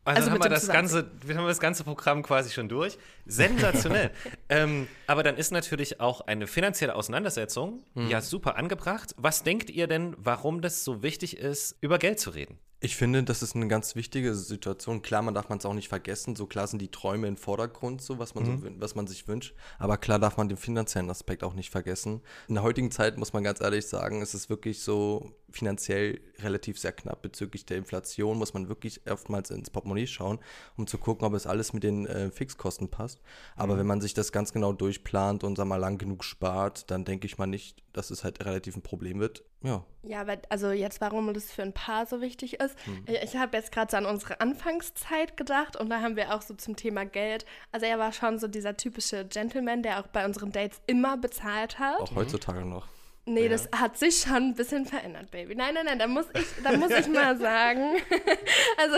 Also, 0.06 0.18
also 0.18 0.32
haben 0.32 0.44
wir 0.44 0.50
das 0.50 0.68
ganze, 0.68 1.10
wir 1.26 1.38
haben 1.38 1.48
das 1.48 1.62
ganze 1.62 1.86
Programm 1.86 2.24
quasi 2.24 2.52
schon 2.52 2.68
durch. 2.68 2.98
Sensationell. 3.26 4.12
ähm, 4.50 4.88
aber 5.08 5.24
dann 5.24 5.38
ist 5.38 5.52
natürlich 5.52 6.02
auch 6.02 6.20
eine 6.22 6.46
finanzielle 6.46 6.94
Auseinandersetzung 6.94 7.84
mhm. 7.94 8.10
ja 8.10 8.20
super 8.20 8.58
angebracht. 8.58 9.16
Was 9.18 9.44
denkt 9.44 9.70
ihr 9.70 9.88
denn, 9.88 10.14
warum 10.18 10.62
das 10.62 10.84
so 10.84 11.04
wichtig 11.04 11.38
ist, 11.38 11.78
über 11.80 12.00
Geld 12.00 12.20
zu 12.20 12.32
reden? 12.32 12.60
Ich 12.84 12.98
finde, 12.98 13.24
das 13.24 13.42
ist 13.42 13.56
eine 13.56 13.70
ganz 13.70 13.96
wichtige 13.96 14.36
Situation. 14.36 15.02
Klar, 15.02 15.22
man 15.22 15.34
darf 15.34 15.48
man 15.48 15.58
es 15.58 15.66
auch 15.66 15.74
nicht 15.74 15.88
vergessen. 15.88 16.36
So 16.36 16.48
klar 16.48 16.68
sind 16.68 16.82
die 16.82 16.92
Träume 16.92 17.30
im 17.30 17.38
Vordergrund, 17.38 18.02
so 18.02 18.20
was 18.20 18.36
man, 18.36 18.44
mhm. 18.44 18.62
so, 18.62 18.68
was 18.82 18.94
man 18.94 19.08
sich 19.08 19.26
wünscht. 19.26 19.56
Aber 19.80 19.96
klar 19.96 20.20
darf 20.20 20.36
man 20.36 20.50
den 20.50 20.58
finanziellen 20.58 21.10
Aspekt 21.10 21.46
auch 21.46 21.54
nicht 21.54 21.70
vergessen. 21.70 22.20
In 22.50 22.56
der 22.56 22.64
heutigen 22.64 22.92
Zeit 22.92 23.18
muss 23.18 23.32
man 23.32 23.42
ganz 23.42 23.62
ehrlich 23.62 23.88
sagen, 23.88 24.22
es 24.22 24.34
ist 24.34 24.50
wirklich 24.50 24.82
so 24.82 25.32
finanziell 25.54 26.20
relativ 26.40 26.80
sehr 26.80 26.92
knapp 26.92 27.22
bezüglich 27.22 27.66
der 27.66 27.78
Inflation. 27.78 28.38
Muss 28.38 28.54
man 28.54 28.70
wirklich 28.70 29.02
oftmals 29.10 29.52
ins 29.52 29.70
Portemonnaie 29.70 30.08
schauen, 30.08 30.40
um 30.78 30.88
zu 30.88 30.98
gucken, 30.98 31.26
ob 31.26 31.34
es 31.34 31.48
alles 31.48 31.74
mit 31.74 31.84
den 31.84 32.06
äh, 32.06 32.32
Fixkosten 32.32 32.90
passt. 32.90 33.22
Aber 33.56 33.76
mhm. 33.76 33.80
wenn 33.80 33.88
man 33.88 34.02
sich 34.02 34.14
das 34.14 34.32
ganz 34.32 34.54
genau 34.54 34.74
durchplant 34.74 35.44
und 35.44 35.56
sag 35.56 35.66
mal 35.66 35.78
lang 35.78 35.98
genug 35.98 36.24
spart, 36.24 36.90
dann 36.92 37.06
denke 37.06 37.28
ich 37.28 37.38
mal 37.38 37.48
nicht, 37.48 37.84
dass 37.94 38.12
es 38.12 38.24
halt 38.24 38.44
relativ 38.46 38.76
ein 38.76 38.82
Problem 38.82 39.20
wird. 39.20 39.44
Ja. 39.62 39.86
Ja, 40.02 40.22
aber 40.22 40.38
also 40.50 40.72
jetzt, 40.72 41.00
warum 41.00 41.34
das 41.34 41.52
für 41.52 41.62
ein 41.62 41.74
Paar 41.74 42.06
so 42.06 42.20
wichtig 42.20 42.60
ist. 42.60 42.76
Hm. 42.86 43.06
Ich 43.24 43.38
habe 43.38 43.56
jetzt 43.56 43.72
gerade 43.72 43.92
so 43.92 43.98
an 43.98 44.06
unsere 44.06 44.42
Anfangszeit 44.42 45.38
gedacht 45.38 45.78
und 45.78 45.90
da 45.90 46.02
haben 46.02 46.18
wir 46.18 46.36
auch 46.36 46.42
so 46.42 46.54
zum 46.56 46.76
Thema 46.76 47.06
Geld. 47.06 47.46
Also 47.72 47.86
er 47.86 48.00
war 48.00 48.12
schon 48.12 48.40
so 48.40 48.48
dieser 48.48 48.76
typische 48.76 49.26
Gentleman, 49.26 49.84
der 49.84 50.02
auch 50.02 50.08
bei 50.08 50.26
unseren 50.26 50.52
Dates 50.52 50.82
immer 50.88 51.16
bezahlt 51.18 51.80
hat. 51.80 52.00
Auch 52.00 52.16
heutzutage 52.16 52.66
noch. 52.66 52.88
Nee, 53.26 53.44
ja. 53.44 53.50
das 53.50 53.70
hat 53.74 53.98
sich 53.98 54.20
schon 54.20 54.50
ein 54.50 54.54
bisschen 54.54 54.86
verändert, 54.86 55.32
Baby. 55.32 55.56
Nein, 55.56 55.74
nein, 55.76 55.86
nein, 55.86 55.98
da 55.98 56.08
muss 56.08 56.26
ich, 56.34 56.62
da 56.62 56.76
muss 56.76 56.92
ich 56.92 57.08
mal 57.08 57.38
sagen, 57.38 57.96
also, 58.78 58.98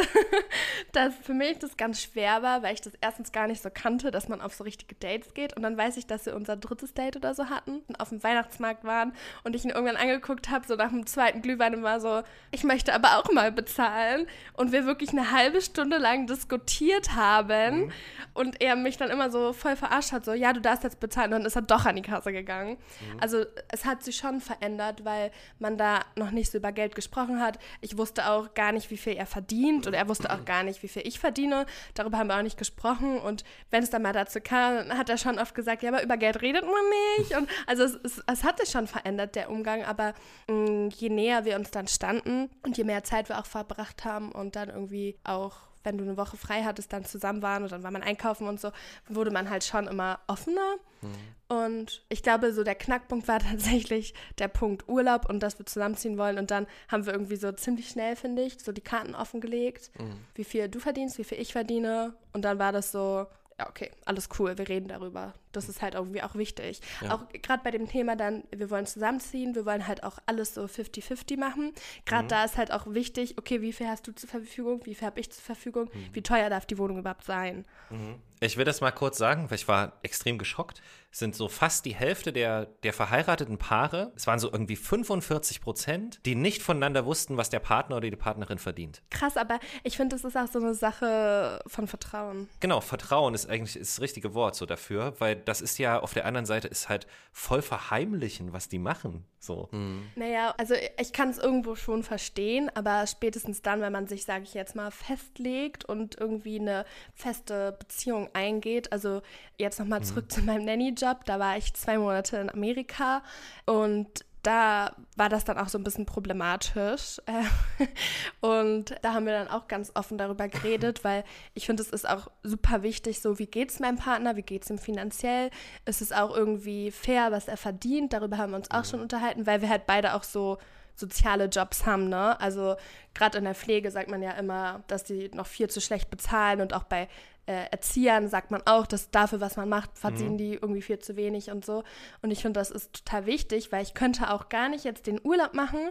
dass 0.94 1.14
für 1.22 1.36
mich 1.36 1.60
das 1.60 1.78
ganz 1.78 2.02
schwer 2.02 2.42
war, 2.42 2.64
weil 2.64 2.74
ich 2.74 2.82
das 2.82 2.94
erstens 3.02 3.32
gar 3.32 3.46
nicht 3.46 3.62
so 3.62 3.70
kannte, 3.72 4.10
dass 4.10 4.28
man 4.28 4.42
auf 4.42 4.56
so 4.56 4.64
richtige 4.64 4.96
Dates 4.96 5.36
geht. 5.36 5.56
Und 5.56 5.62
dann 5.62 5.78
weiß 5.78 5.98
ich, 5.98 6.08
dass 6.08 6.26
wir 6.26 6.36
unser 6.36 6.58
drittes 6.58 6.96
Date 6.96 7.18
oder 7.18 7.36
so 7.36 7.52
hatten 7.52 7.82
und 7.88 8.00
auf 8.00 8.10
dem 8.10 8.24
Weihnachtsmarkt 8.24 8.84
waren 8.84 9.14
und 9.44 9.56
ich 9.56 9.64
ihn 9.64 9.70
irgendwann 9.70 9.96
angeguckt 9.96 10.50
habe, 10.50 10.66
so 10.66 10.76
nach 10.76 10.90
dem 10.90 11.06
zweiten 11.06 11.44
Glühwein 11.44 11.84
war 11.84 12.00
so, 12.00 12.24
ich 12.50 12.64
möchte 12.64 12.96
aber 12.96 13.20
auch 13.20 13.32
mal 13.32 13.52
bezahlen. 13.52 14.26
Und 14.54 14.72
wir 14.72 14.88
wirklich 14.88 15.12
eine 15.12 15.32
halbe 15.32 15.62
Stunde 15.62 15.98
lang 15.98 16.26
diskutiert 16.26 17.14
haben 17.14 17.82
mhm. 17.82 17.92
und 18.34 18.60
er 18.60 18.76
mich 18.76 18.98
dann 18.98 19.12
immer 19.12 19.30
so 19.30 19.54
voll 19.54 19.76
verarscht 19.76 20.14
hat, 20.14 20.26
so, 20.26 20.34
ja, 20.34 20.52
du 20.52 20.62
darfst 20.62 20.84
jetzt 20.84 21.00
bezahlen. 21.00 21.32
Und 21.32 21.40
dann 21.42 21.46
ist 21.46 21.56
er 21.56 21.62
doch 21.62 21.86
an 21.86 21.96
die 21.96 22.02
Kasse 22.02 22.32
gegangen. 22.32 22.72
Mhm. 22.72 23.20
Also, 23.20 23.46
es 23.70 23.86
hat 23.86 24.02
sich 24.02 24.15
sich 24.16 24.22
schon 24.22 24.42
verändert, 24.42 25.06
weil 25.06 25.32
man 25.60 25.78
da 25.78 26.02
noch 26.16 26.32
nicht 26.32 26.52
so 26.52 26.58
über 26.58 26.72
Geld 26.72 26.96
gesprochen 26.96 27.42
hat. 27.42 27.60
Ich 27.82 27.98
wusste 27.98 28.30
auch 28.30 28.54
gar 28.54 28.72
nicht, 28.72 28.90
wie 28.90 28.98
viel 28.98 29.14
er 29.14 29.26
verdient 29.26 29.88
und 29.88 29.94
er 29.94 30.08
wusste 30.08 30.32
auch 30.32 30.46
gar 30.46 30.64
nicht, 30.64 30.82
wie 30.84 30.88
viel 30.88 31.06
ich 31.06 31.20
verdiene. 31.20 31.66
Darüber 31.94 32.18
haben 32.18 32.28
wir 32.28 32.38
auch 32.38 32.42
nicht 32.42 32.58
gesprochen 32.58 33.20
und 33.20 33.44
wenn 33.72 33.84
es 33.84 33.90
dann 33.90 34.02
mal 34.02 34.14
dazu 34.14 34.40
kam, 34.42 34.90
hat 34.98 35.10
er 35.10 35.18
schon 35.18 35.40
oft 35.40 35.56
gesagt, 35.56 35.84
ja, 35.84 35.90
aber 35.90 36.04
über 36.04 36.18
Geld 36.18 36.42
redet 36.42 36.64
man 36.64 36.74
nicht. 37.18 37.38
Und 37.38 37.50
also 37.68 37.84
es, 37.84 37.96
es, 38.04 38.24
es 38.26 38.44
hat 38.44 38.60
sich 38.60 38.70
schon 38.70 38.88
verändert, 38.88 39.36
der 39.36 39.50
Umgang, 39.50 39.84
aber 39.84 40.14
mh, 40.48 40.56
mm, 40.56 40.90
je 40.90 41.10
näher 41.10 41.46
wir 41.46 41.56
uns 41.56 41.72
dann 41.72 41.88
standen 41.88 42.50
und 42.64 42.78
je 42.78 42.84
mehr 42.84 43.04
Zeit 43.04 43.30
wir 43.30 43.40
auch 43.40 43.46
verbracht 43.46 44.06
haben 44.06 44.32
und 44.32 44.56
dann 44.56 44.70
irgendwie 44.70 45.18
auch 45.24 45.56
wenn 45.86 45.98
du 45.98 46.04
eine 46.04 46.18
Woche 46.18 46.38
frei 46.38 46.64
hattest, 46.64 46.92
dann 46.92 47.06
zusammen 47.06 47.42
waren 47.42 47.64
und 47.64 47.72
dann 47.72 47.84
war 47.84 47.92
man 47.92 48.04
einkaufen 48.04 48.48
und 48.48 48.60
so, 48.60 48.72
wurde 49.08 49.32
man 49.32 49.50
halt 49.50 49.64
schon 49.64 49.88
immer 49.88 50.20
offener. 50.28 50.76
Mhm. 51.02 51.10
Und 51.48 52.04
ich 52.10 52.24
glaube, 52.24 52.54
so 52.54 52.64
der 52.64 52.76
Knackpunkt 52.76 53.28
war 53.28 53.40
tatsächlich 53.52 54.14
der 54.40 54.48
Punkt 54.48 54.88
Urlaub 54.90 55.30
und 55.30 55.42
dass 55.42 55.60
wir 55.60 55.66
zusammenziehen 55.66 56.18
wollen. 56.18 56.38
Und 56.38 56.52
dann 56.52 56.68
haben 56.88 57.06
wir 57.06 57.14
irgendwie 57.14 57.36
so 57.36 57.52
ziemlich 57.52 57.90
schnell, 57.90 58.16
finde 58.16 58.42
ich, 58.42 58.60
so 58.60 58.72
die 58.72 58.82
Karten 58.82 59.16
offengelegt, 59.16 59.92
mhm. 60.00 60.18
wie 60.34 60.44
viel 60.44 60.68
du 60.68 60.80
verdienst, 60.80 61.18
wie 61.18 61.24
viel 61.24 61.40
ich 61.40 61.54
verdiene. 61.54 62.14
Und 62.34 62.44
dann 62.44 62.60
war 62.60 62.72
das 62.72 62.92
so, 62.92 63.28
ja, 63.60 63.70
okay, 63.70 63.92
alles 64.06 64.30
cool, 64.40 64.58
wir 64.58 64.68
reden 64.68 64.88
darüber. 64.88 65.34
Das 65.56 65.70
ist 65.70 65.82
halt 65.82 65.96
irgendwie 65.96 66.22
auch 66.22 66.36
wichtig. 66.36 66.82
Ja. 67.02 67.16
Auch 67.16 67.28
gerade 67.42 67.64
bei 67.64 67.72
dem 67.72 67.88
Thema 67.88 68.16
dann, 68.16 68.44
wir 68.56 68.70
wollen 68.70 68.86
zusammenziehen, 68.86 69.56
wir 69.56 69.66
wollen 69.66 69.88
halt 69.88 70.04
auch 70.04 70.20
alles 70.26 70.54
so 70.54 70.64
50-50 70.64 71.38
machen. 71.38 71.74
Gerade 72.06 72.26
mhm. 72.26 72.30
da 72.30 72.44
ist 72.44 72.58
halt 72.58 72.72
auch 72.72 72.86
wichtig, 72.88 73.38
okay, 73.38 73.62
wie 73.62 73.74
viel 73.74 73.88
hast 73.88 74.08
du 74.08 74.14
zur 74.14 74.30
Verfügung, 74.30 74.86
wie 74.86 74.96
viel 74.96 75.08
habe 75.08 75.20
ich 75.20 75.32
zur 75.32 75.44
Verfügung, 75.44 75.90
mhm. 75.94 76.10
wie 76.14 76.22
teuer 76.22 76.50
darf 76.50 76.66
die 76.66 76.78
Wohnung 76.78 77.00
überhaupt 77.00 77.26
sein. 77.26 77.66
Mhm. 77.90 78.16
Ich 78.42 78.58
will 78.58 78.66
das 78.66 78.82
mal 78.82 78.92
kurz 78.92 79.18
sagen, 79.18 79.50
weil 79.50 79.56
ich 79.56 79.68
war 79.68 79.94
extrem 80.04 80.38
geschockt. 80.38 80.82
Es 81.12 81.20
sind 81.20 81.34
so 81.36 81.48
fast 81.48 81.86
die 81.86 81.96
Hälfte 81.96 82.34
der, 82.34 82.66
der 82.84 82.92
verheirateten 82.92 83.58
Paare, 83.58 84.12
es 84.18 84.28
waren 84.28 84.40
so 84.40 84.52
irgendwie 84.52 84.76
45 84.76 85.62
Prozent, 85.62 86.20
die 86.26 86.36
nicht 86.36 86.62
voneinander 86.62 87.06
wussten, 87.06 87.38
was 87.38 87.50
der 87.50 87.60
Partner 87.60 87.96
oder 87.96 88.10
die 88.10 88.18
Partnerin 88.18 88.58
verdient. 88.58 89.02
Krass, 89.10 89.38
aber 89.38 89.60
ich 89.84 89.96
finde, 89.96 90.18
das 90.18 90.26
ist 90.26 90.36
auch 90.36 90.48
so 90.52 90.60
eine 90.60 90.74
Sache 90.74 91.62
von 91.68 91.88
Vertrauen. 91.88 92.50
Genau, 92.60 92.82
Vertrauen 92.82 93.34
ist 93.34 93.50
eigentlich 93.50 93.80
das 93.80 94.02
richtige 94.02 94.34
Wort 94.34 94.56
so 94.56 94.66
dafür, 94.66 95.14
weil 95.20 95.38
das 95.46 95.62
ist 95.62 95.78
ja 95.78 96.00
auf 96.00 96.14
der 96.14 96.26
anderen 96.26 96.46
Seite 96.46 96.68
ist 96.68 96.90
halt 96.90 97.08
voll 97.32 97.62
verheimlichen, 97.62 98.54
was 98.54 98.68
die 98.68 98.80
machen. 98.80 99.26
So. 99.40 99.70
Mhm. 99.72 100.08
Naja, 100.16 100.54
also 100.58 100.76
ich 101.00 101.14
kann 101.14 101.30
es 101.30 101.38
irgendwo 101.38 101.76
schon 101.76 102.04
verstehen, 102.04 102.70
aber 102.74 103.06
spätestens 103.08 103.62
dann, 103.62 103.82
wenn 103.82 103.94
man 103.94 104.08
sich, 104.08 104.26
sage 104.26 104.44
ich 104.44 104.54
jetzt 104.54 104.76
mal, 104.76 104.92
festlegt 104.92 105.86
und 105.86 106.20
irgendwie 106.20 106.60
eine 106.60 106.86
feste 107.14 107.76
Beziehung 107.78 108.30
eingeht. 108.34 108.92
Also 108.92 109.22
jetzt 109.58 109.80
nochmal 109.80 110.00
mhm. 110.00 110.06
zurück 110.06 110.26
mhm. 110.26 110.30
zu 110.30 110.42
meinem 110.42 110.66
Nanny-Job. 110.66 111.26
Da 111.26 111.40
war 111.40 111.58
ich 111.58 111.74
zwei 111.74 111.98
Monate 111.98 112.38
in 112.38 112.50
Amerika 112.50 113.24
und 113.66 114.26
da 114.46 114.96
war 115.16 115.30
das 115.30 115.44
dann 115.44 115.58
auch 115.58 115.70
so 115.70 115.78
ein 115.78 115.84
bisschen 115.84 116.06
problematisch. 116.06 117.20
Und 118.42 118.96
da 119.02 119.14
haben 119.14 119.26
wir 119.26 119.34
dann 119.34 119.48
auch 119.48 119.68
ganz 119.68 119.92
offen 119.96 120.18
darüber 120.18 120.48
geredet, 120.48 121.04
weil 121.04 121.24
ich 121.54 121.66
finde, 121.66 121.82
es 121.82 121.90
ist 121.90 122.08
auch 122.08 122.30
super 122.44 122.84
wichtig, 122.84 123.22
so 123.22 123.40
wie 123.40 123.48
geht 123.48 123.72
es 123.72 123.80
meinem 123.80 123.98
Partner, 123.98 124.36
wie 124.36 124.44
geht 124.44 124.64
es 124.64 124.70
ihm 124.70 124.78
finanziell, 124.78 125.50
ist 125.86 126.02
es 126.02 126.12
auch 126.12 126.36
irgendwie 126.36 126.92
fair, 126.92 127.32
was 127.32 127.48
er 127.48 127.58
verdient. 127.58 128.14
Darüber 128.14 128.38
haben 128.38 128.52
wir 128.52 128.58
uns 128.58 128.72
auch 128.72 128.86
schon 128.86 129.02
unterhalten, 129.02 129.48
weil 129.48 129.62
wir 129.62 129.70
halt 129.70 129.88
beide 129.88 130.14
auch 130.14 130.24
so 130.24 130.60
soziale 130.96 131.46
Jobs 131.46 131.86
haben, 131.86 132.10
ne? 132.10 132.40
Also 132.40 132.76
gerade 133.14 133.38
in 133.38 133.44
der 133.44 133.56
Pflege 133.56 133.92
sagt 133.92 134.10
man 134.10 134.22
ja 134.22 134.32
immer, 134.32 134.84
dass 134.88 135.04
die 135.04 135.30
noch 135.30 135.48
viel 135.48 135.70
zu 135.70 135.82
schlecht 135.82 136.10
bezahlen 136.10 136.62
und 136.62 136.74
auch 136.74 136.84
bei 136.84 137.08
äh, 137.48 137.70
Erziehern 137.72 138.28
sagt 138.28 138.52
man 138.52 138.62
auch, 138.66 138.88
dass 138.88 139.12
dafür, 139.12 139.40
was 139.40 139.56
man 139.56 139.70
macht, 139.70 139.98
verdienen 139.98 140.34
mhm. 140.34 140.38
die 140.38 140.54
irgendwie 140.54 140.82
viel 140.82 141.00
zu 141.00 141.16
wenig 141.16 141.52
und 141.52 141.66
so. 141.66 141.84
Und 142.22 142.32
ich 142.32 142.42
finde, 142.42 142.60
das 142.60 142.72
ist 142.72 142.94
total 142.94 143.26
wichtig, 143.26 143.72
weil 143.72 143.84
ich 143.84 143.94
könnte 143.94 144.32
auch 144.32 144.50
gar 144.50 144.70
nicht 144.70 144.84
jetzt 144.84 145.08
den 145.08 145.20
Urlaub 145.24 145.54
machen 145.54 145.90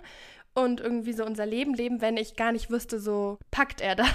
und 0.54 0.80
irgendwie 0.80 1.12
so 1.12 1.24
unser 1.24 1.46
Leben 1.46 1.74
leben, 1.74 2.00
wenn 2.00 2.16
ich 2.16 2.36
gar 2.36 2.52
nicht 2.52 2.70
wüsste, 2.70 3.00
so 3.00 3.38
packt 3.50 3.80
er 3.80 3.96
das 3.96 4.08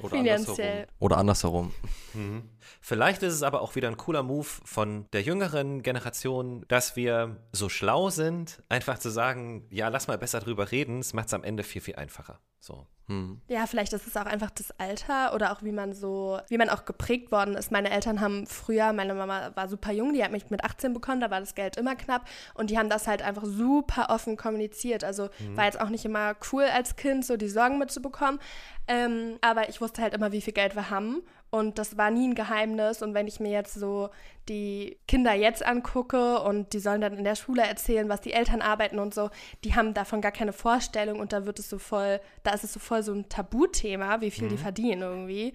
Oder 0.00 0.10
finanziell. 0.16 0.66
Andersherum. 0.66 0.94
Oder 0.98 1.16
andersherum. 1.18 1.74
Mhm. 2.14 2.50
Vielleicht 2.80 3.22
ist 3.22 3.34
es 3.34 3.42
aber 3.42 3.62
auch 3.62 3.74
wieder 3.74 3.88
ein 3.88 3.96
cooler 3.96 4.22
Move 4.22 4.48
von 4.64 5.06
der 5.12 5.22
jüngeren 5.22 5.82
Generation, 5.82 6.64
dass 6.68 6.96
wir 6.96 7.36
so 7.52 7.68
schlau 7.68 8.10
sind, 8.10 8.62
einfach 8.68 8.98
zu 8.98 9.10
sagen, 9.10 9.66
ja, 9.70 9.88
lass 9.88 10.08
mal 10.08 10.18
besser 10.18 10.40
drüber 10.40 10.70
reden, 10.70 11.00
es 11.00 11.12
macht 11.12 11.28
es 11.28 11.34
am 11.34 11.44
Ende 11.44 11.62
viel, 11.62 11.80
viel 11.80 11.96
einfacher. 11.96 12.40
So. 12.60 12.86
Hm. 13.06 13.40
Ja, 13.48 13.66
vielleicht 13.66 13.94
ist 13.94 14.06
es 14.06 14.16
auch 14.18 14.26
einfach 14.26 14.50
das 14.50 14.70
Alter 14.72 15.32
oder 15.34 15.52
auch 15.52 15.62
wie 15.62 15.72
man 15.72 15.94
so, 15.94 16.38
wie 16.48 16.58
man 16.58 16.68
auch 16.68 16.84
geprägt 16.84 17.32
worden 17.32 17.54
ist. 17.54 17.72
Meine 17.72 17.90
Eltern 17.90 18.20
haben 18.20 18.46
früher, 18.46 18.92
meine 18.92 19.14
Mama 19.14 19.52
war 19.54 19.66
super 19.68 19.92
jung, 19.92 20.12
die 20.12 20.22
hat 20.22 20.30
mich 20.30 20.50
mit 20.50 20.62
18 20.62 20.92
bekommen, 20.92 21.20
da 21.20 21.30
war 21.30 21.40
das 21.40 21.54
Geld 21.54 21.78
immer 21.78 21.96
knapp 21.96 22.28
und 22.52 22.68
die 22.68 22.78
haben 22.78 22.90
das 22.90 23.06
halt 23.06 23.22
einfach 23.22 23.44
super 23.46 24.08
offen 24.10 24.36
kommuniziert. 24.36 25.04
Also 25.04 25.30
hm. 25.38 25.56
war 25.56 25.64
jetzt 25.64 25.80
auch 25.80 25.88
nicht 25.88 26.04
immer 26.04 26.36
cool 26.52 26.64
als 26.64 26.96
Kind, 26.96 27.24
so 27.24 27.38
die 27.38 27.48
Sorgen 27.48 27.78
mitzubekommen. 27.78 28.40
Ähm, 28.88 29.38
aber 29.42 29.68
ich 29.68 29.80
wusste 29.80 30.02
halt 30.02 30.14
immer, 30.14 30.32
wie 30.32 30.40
viel 30.40 30.54
Geld 30.54 30.74
wir 30.74 30.90
haben 30.90 31.22
und 31.50 31.78
das 31.78 31.96
war 31.96 32.10
nie 32.10 32.28
ein 32.28 32.34
Geheimnis. 32.34 33.02
Und 33.02 33.14
wenn 33.14 33.26
ich 33.26 33.40
mir 33.40 33.50
jetzt 33.50 33.74
so 33.74 34.10
die 34.48 34.98
Kinder 35.06 35.32
jetzt 35.34 35.64
angucke 35.64 36.40
und 36.40 36.72
die 36.72 36.78
sollen 36.78 37.00
dann 37.00 37.16
in 37.16 37.24
der 37.24 37.36
Schule 37.36 37.62
erzählen, 37.62 38.08
was 38.08 38.20
die 38.20 38.32
Eltern 38.32 38.62
arbeiten 38.62 38.98
und 38.98 39.14
so, 39.14 39.30
die 39.64 39.74
haben 39.74 39.94
davon 39.94 40.20
gar 40.20 40.32
keine 40.32 40.52
Vorstellung 40.52 41.20
und 41.20 41.32
da 41.32 41.46
wird 41.46 41.58
es 41.58 41.68
so 41.68 41.78
voll, 41.78 42.20
da 42.42 42.52
ist 42.52 42.64
es 42.64 42.72
so 42.72 42.80
voll 42.80 43.02
so 43.02 43.12
ein 43.12 43.28
Tabuthema, 43.28 44.20
wie 44.20 44.30
viel 44.30 44.44
mhm. 44.44 44.50
die 44.50 44.58
verdienen 44.58 45.02
irgendwie. 45.02 45.54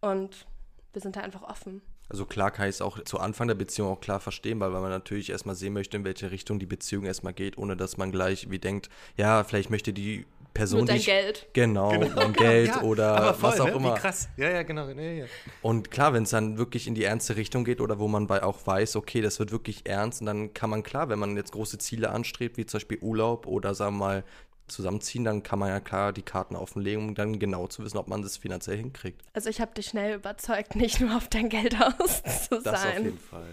Und 0.00 0.46
wir 0.92 1.00
sind 1.00 1.16
da 1.16 1.20
einfach 1.20 1.42
offen. 1.42 1.82
Also 2.10 2.26
klar 2.26 2.50
kann 2.50 2.68
ich 2.68 2.74
es 2.74 2.82
auch 2.82 3.02
zu 3.04 3.18
Anfang 3.18 3.48
der 3.48 3.54
Beziehung 3.54 3.88
auch 3.88 4.00
klar 4.00 4.20
verstehen, 4.20 4.58
weil, 4.60 4.72
weil 4.72 4.82
man 4.82 4.90
natürlich 4.90 5.30
erstmal 5.30 5.54
sehen 5.54 5.72
möchte, 5.72 5.96
in 5.96 6.04
welche 6.04 6.30
Richtung 6.30 6.58
die 6.58 6.66
Beziehung 6.66 7.04
erstmal 7.04 7.32
geht, 7.32 7.56
ohne 7.56 7.76
dass 7.76 7.96
man 7.96 8.10
gleich 8.10 8.50
wie 8.50 8.58
denkt, 8.58 8.90
ja, 9.16 9.44
vielleicht 9.44 9.70
möchte 9.70 9.92
die 9.92 10.26
Person, 10.52 10.80
Nur 10.80 10.88
dein 10.88 11.00
Geld. 11.00 11.46
Genau, 11.52 11.90
genau. 11.90 12.08
dein 12.08 12.32
Geld 12.34 12.68
ja, 12.68 12.82
oder 12.82 13.34
voll, 13.34 13.50
was 13.50 13.60
auch 13.60 13.66
ne? 13.66 13.72
immer. 13.72 13.94
Wie 13.94 13.98
krass. 13.98 14.28
Ja, 14.36 14.50
ja, 14.50 14.62
genau. 14.64 14.88
Ja, 14.88 15.00
ja. 15.00 15.24
Und 15.62 15.92
klar, 15.92 16.12
wenn 16.12 16.24
es 16.24 16.30
dann 16.30 16.58
wirklich 16.58 16.88
in 16.88 16.96
die 16.96 17.04
ernste 17.04 17.36
Richtung 17.36 17.64
geht 17.64 17.80
oder 17.80 18.00
wo 18.00 18.08
man 18.08 18.26
bei 18.26 18.42
auch 18.42 18.66
weiß, 18.66 18.96
okay, 18.96 19.20
das 19.20 19.38
wird 19.38 19.52
wirklich 19.52 19.86
ernst, 19.86 20.20
und 20.20 20.26
dann 20.26 20.52
kann 20.52 20.68
man 20.68 20.82
klar, 20.82 21.08
wenn 21.08 21.20
man 21.20 21.36
jetzt 21.36 21.52
große 21.52 21.78
Ziele 21.78 22.10
anstrebt, 22.10 22.56
wie 22.56 22.66
zum 22.66 22.78
Beispiel 22.78 22.98
Urlaub 23.00 23.46
oder 23.46 23.74
sagen 23.74 23.96
wir 23.96 24.06
mal 24.06 24.24
zusammenziehen, 24.70 25.24
dann 25.24 25.42
kann 25.42 25.58
man 25.58 25.68
ja 25.68 25.80
klar 25.80 26.12
die 26.12 26.22
Karten 26.22 26.56
offenlegen, 26.56 27.08
um 27.08 27.14
dann 27.14 27.38
genau 27.38 27.66
zu 27.66 27.84
wissen, 27.84 27.98
ob 27.98 28.08
man 28.08 28.22
das 28.22 28.36
finanziell 28.36 28.76
hinkriegt. 28.76 29.22
Also 29.32 29.50
ich 29.50 29.60
habe 29.60 29.74
dich 29.74 29.86
schnell 29.86 30.16
überzeugt, 30.16 30.76
nicht 30.76 31.00
nur 31.00 31.16
auf 31.16 31.28
dein 31.28 31.48
Geld 31.48 31.76
aus 31.98 32.22
zu 32.48 32.60
das 32.62 32.64
sein. 32.64 32.64
Das 32.64 32.84
auf 32.84 32.98
jeden 32.98 33.18
Fall. 33.18 33.48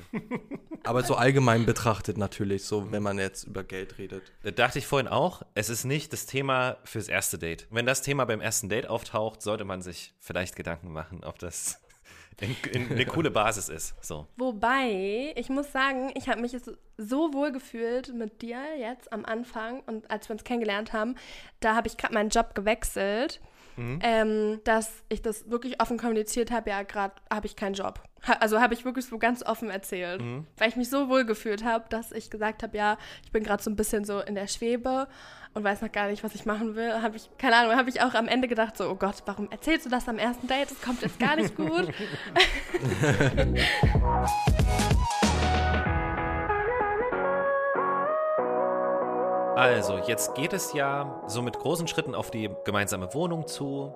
Aber 0.83 1.03
so 1.03 1.15
allgemein 1.15 1.65
betrachtet 1.65 2.17
natürlich, 2.17 2.63
so 2.63 2.91
wenn 2.91 3.03
man 3.03 3.19
jetzt 3.19 3.43
über 3.43 3.63
Geld 3.63 3.97
redet. 3.97 4.24
Da 4.43 4.51
dachte 4.51 4.79
ich 4.79 4.88
vorhin 4.88 5.07
auch, 5.07 5.41
es 5.53 5.69
ist 5.69 5.83
nicht 5.83 6.13
das 6.13 6.25
Thema 6.25 6.77
fürs 6.83 7.09
erste 7.09 7.38
Date. 7.38 7.67
Wenn 7.71 7.86
das 7.86 8.01
Thema 8.01 8.25
beim 8.25 8.41
ersten 8.41 8.69
Date 8.69 8.88
auftaucht, 8.88 9.41
sollte 9.41 9.65
man 9.65 9.81
sich 9.81 10.13
vielleicht 10.19 10.55
Gedanken 10.55 10.93
machen, 10.93 11.24
ob 11.24 11.39
das 11.39 11.79
eine 12.41 13.06
coole 13.08 13.32
Basis 13.32 13.70
ist. 13.70 13.96
So. 14.03 14.27
Wobei, 14.38 15.34
ich 15.36 15.50
muss 15.50 15.72
sagen, 15.72 16.12
ich 16.15 16.29
habe 16.29 16.41
mich 16.41 16.56
so 16.98 17.34
wohl 17.34 17.51
gefühlt 17.51 18.13
mit 18.13 18.41
dir 18.41 18.62
jetzt 18.77 19.12
am 19.12 19.25
Anfang 19.25 19.82
und 19.82 20.10
als 20.12 20.29
wir 20.29 20.34
uns 20.34 20.44
kennengelernt 20.44 20.94
haben, 20.94 21.15
da 21.60 21.75
habe 21.75 21.88
ich 21.88 21.98
gerade 21.98 22.13
meinen 22.13 22.29
Job 22.29 22.53
gewechselt. 22.56 23.41
Mhm. 23.75 24.00
Ähm, 24.01 24.60
dass 24.63 24.91
ich 25.08 25.22
das 25.22 25.51
wirklich 25.51 25.79
offen 25.79 26.00
kommuniziert 26.00 26.50
habe, 26.50 26.72
ja, 26.72 26.82
gerade 26.82 27.13
habe 27.32 27.46
ich 27.46 27.56
keinen 27.56 27.75
Job. 27.75 28.01
Ha 28.27 28.34
also 28.39 28.60
habe 28.60 28.74
ich 28.74 28.86
wirklich 28.86 29.06
so 29.06 29.20
ganz 29.20 29.44
offen 29.44 29.70
erzählt, 29.70 30.20
mhm. 30.20 30.48
weil 30.58 30.70
ich 30.70 30.75
mich 30.75 30.89
so 30.89 31.10
wohl 31.10 31.25
gefühlt 31.25 31.63
habe, 31.63 31.86
dass 31.89 32.12
ich 32.12 32.32
gesagt 32.32 32.63
habe, 32.63 32.75
ja, 32.75 32.98
ich 33.24 33.32
bin 33.32 33.44
gerade 33.44 33.62
so 33.62 33.70
ein 33.70 33.75
bisschen 33.75 34.03
so 34.03 34.20
in 34.20 34.34
der 34.34 34.48
Schwebe 34.48 35.08
und 35.57 35.63
weiß 35.63 35.81
noch 35.81 35.91
gar 35.91 36.07
nicht, 36.07 36.23
was 36.23 36.35
ich 36.35 36.45
machen 36.45 36.75
will. 36.75 37.01
Habe 37.01 37.17
ich, 37.17 37.29
keine 37.37 37.55
Ahnung, 37.57 37.75
habe 37.75 37.89
ich 37.89 38.01
auch 38.01 38.13
am 38.13 38.27
Ende 38.27 38.47
gedacht, 38.47 38.77
so, 38.77 38.89
oh 38.89 38.95
Gott, 38.95 39.15
warum 39.25 39.49
erzählst 39.51 39.85
du 39.85 39.89
das 39.89 40.07
am 40.07 40.19
ersten 40.19 40.47
Date? 40.47 40.71
Das 40.71 40.81
kommt 40.81 41.01
jetzt 41.01 41.19
gar 41.19 41.35
nicht 41.35 41.55
gut. 41.55 41.89
Also, 49.57 49.97
jetzt 50.05 50.35
geht 50.35 50.53
es 50.53 50.73
ja 50.73 51.23
so 51.25 51.41
mit 51.41 51.57
großen 51.57 51.87
Schritten 51.87 52.13
auf 52.13 52.29
die 52.29 52.47
gemeinsame 52.63 53.11
Wohnung 53.15 53.47
zu 53.47 53.91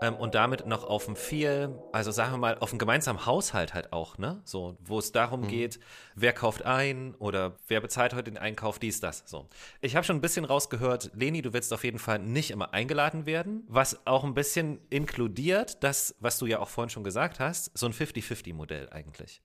ähm, 0.00 0.14
und 0.14 0.34
damit 0.34 0.66
noch 0.66 0.84
auf 0.84 1.08
ein 1.08 1.16
viel, 1.16 1.78
also 1.92 2.10
sagen 2.10 2.32
wir 2.32 2.38
mal, 2.38 2.58
auf 2.58 2.70
einen 2.70 2.78
gemeinsamen 2.78 3.26
Haushalt 3.26 3.74
halt 3.74 3.92
auch, 3.92 4.18
ne? 4.18 4.40
So, 4.44 4.76
wo 4.80 4.98
es 4.98 5.12
darum 5.12 5.42
mhm. 5.42 5.48
geht, 5.48 5.80
wer 6.14 6.32
kauft 6.32 6.64
ein 6.64 7.14
oder 7.16 7.56
wer 7.68 7.80
bezahlt 7.80 8.14
heute 8.14 8.30
den 8.30 8.38
Einkauf, 8.38 8.78
dies, 8.78 9.00
das. 9.00 9.24
So. 9.26 9.48
Ich 9.80 9.96
habe 9.96 10.04
schon 10.04 10.16
ein 10.16 10.20
bisschen 10.20 10.44
rausgehört, 10.44 11.10
Leni, 11.14 11.42
du 11.42 11.52
willst 11.52 11.72
auf 11.72 11.84
jeden 11.84 11.98
Fall 11.98 12.18
nicht 12.18 12.50
immer 12.50 12.72
eingeladen 12.72 13.26
werden, 13.26 13.64
was 13.68 14.06
auch 14.06 14.24
ein 14.24 14.34
bisschen 14.34 14.80
inkludiert, 14.90 15.82
das, 15.82 16.14
was 16.20 16.38
du 16.38 16.46
ja 16.46 16.60
auch 16.60 16.68
vorhin 16.68 16.90
schon 16.90 17.04
gesagt 17.04 17.40
hast, 17.40 17.76
so 17.76 17.86
ein 17.86 17.92
50-50-Modell 17.92 18.88
eigentlich. 18.90 19.42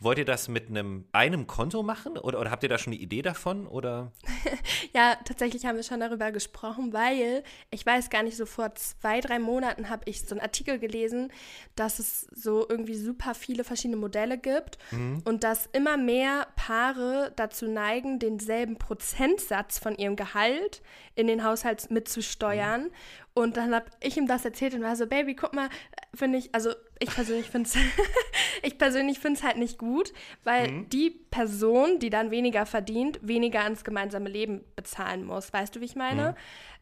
Wollt 0.00 0.18
ihr 0.18 0.24
das 0.24 0.48
mit 0.48 0.68
einem, 0.68 1.06
einem 1.12 1.46
Konto 1.46 1.82
machen 1.82 2.18
oder, 2.18 2.40
oder 2.40 2.50
habt 2.50 2.62
ihr 2.62 2.68
da 2.68 2.78
schon 2.78 2.92
eine 2.92 3.00
Idee 3.00 3.22
davon? 3.22 3.66
Oder? 3.66 4.12
ja, 4.92 5.16
tatsächlich 5.24 5.64
haben 5.64 5.76
wir 5.76 5.84
schon 5.84 6.00
darüber 6.00 6.32
gesprochen, 6.32 6.92
weil 6.92 7.44
ich 7.70 7.86
weiß 7.86 8.10
gar 8.10 8.22
nicht, 8.24 8.36
so 8.36 8.44
vor 8.44 8.74
zwei, 8.74 9.20
drei 9.20 9.38
Monaten 9.38 9.88
habe 9.88 10.02
ich 10.06 10.22
so 10.22 10.34
einen 10.34 10.40
Artikel 10.40 10.78
gelesen, 10.78 11.32
dass 11.76 12.00
es 12.00 12.26
so 12.34 12.66
irgendwie 12.68 12.96
super 12.96 13.34
viele 13.34 13.62
verschiedene 13.62 13.96
Modelle 13.96 14.36
gibt 14.36 14.78
mhm. 14.90 15.22
und 15.24 15.44
dass 15.44 15.66
immer 15.72 15.96
mehr 15.96 16.48
Paare 16.56 17.32
dazu 17.36 17.66
neigen, 17.66 18.18
denselben 18.18 18.76
Prozentsatz 18.76 19.78
von 19.78 19.94
ihrem 19.94 20.16
Gehalt 20.16 20.82
in 21.14 21.28
den 21.28 21.44
Haushalt 21.44 21.90
mitzusteuern. 21.90 22.82
Mhm. 22.82 22.90
Und 23.32 23.56
dann 23.56 23.74
habe 23.74 23.86
ich 24.00 24.16
ihm 24.16 24.28
das 24.28 24.44
erzählt 24.44 24.74
und 24.74 24.82
war 24.82 24.96
so, 24.96 25.06
Baby, 25.06 25.34
guck 25.34 25.54
mal, 25.54 25.68
finde 26.14 26.38
ich, 26.38 26.54
also 26.54 26.70
ich 27.04 27.14
persönlich 27.14 27.50
finde 27.50 27.68
es 27.68 27.76
ich 28.62 28.78
persönlich 28.78 29.18
finde 29.18 29.38
es 29.38 29.44
halt 29.44 29.56
nicht 29.56 29.78
gut, 29.78 30.12
weil 30.42 30.70
mhm. 30.70 30.88
die 30.88 31.10
Person, 31.10 31.98
die 31.98 32.10
dann 32.10 32.30
weniger 32.30 32.66
verdient, 32.66 33.18
weniger 33.22 33.60
ans 33.62 33.84
gemeinsame 33.84 34.28
Leben 34.28 34.64
bezahlen 34.76 35.24
muss. 35.24 35.52
Weißt 35.52 35.74
du, 35.74 35.80
wie 35.80 35.84
ich 35.84 35.96
meine? 35.96 36.32
Mhm. 36.32 36.36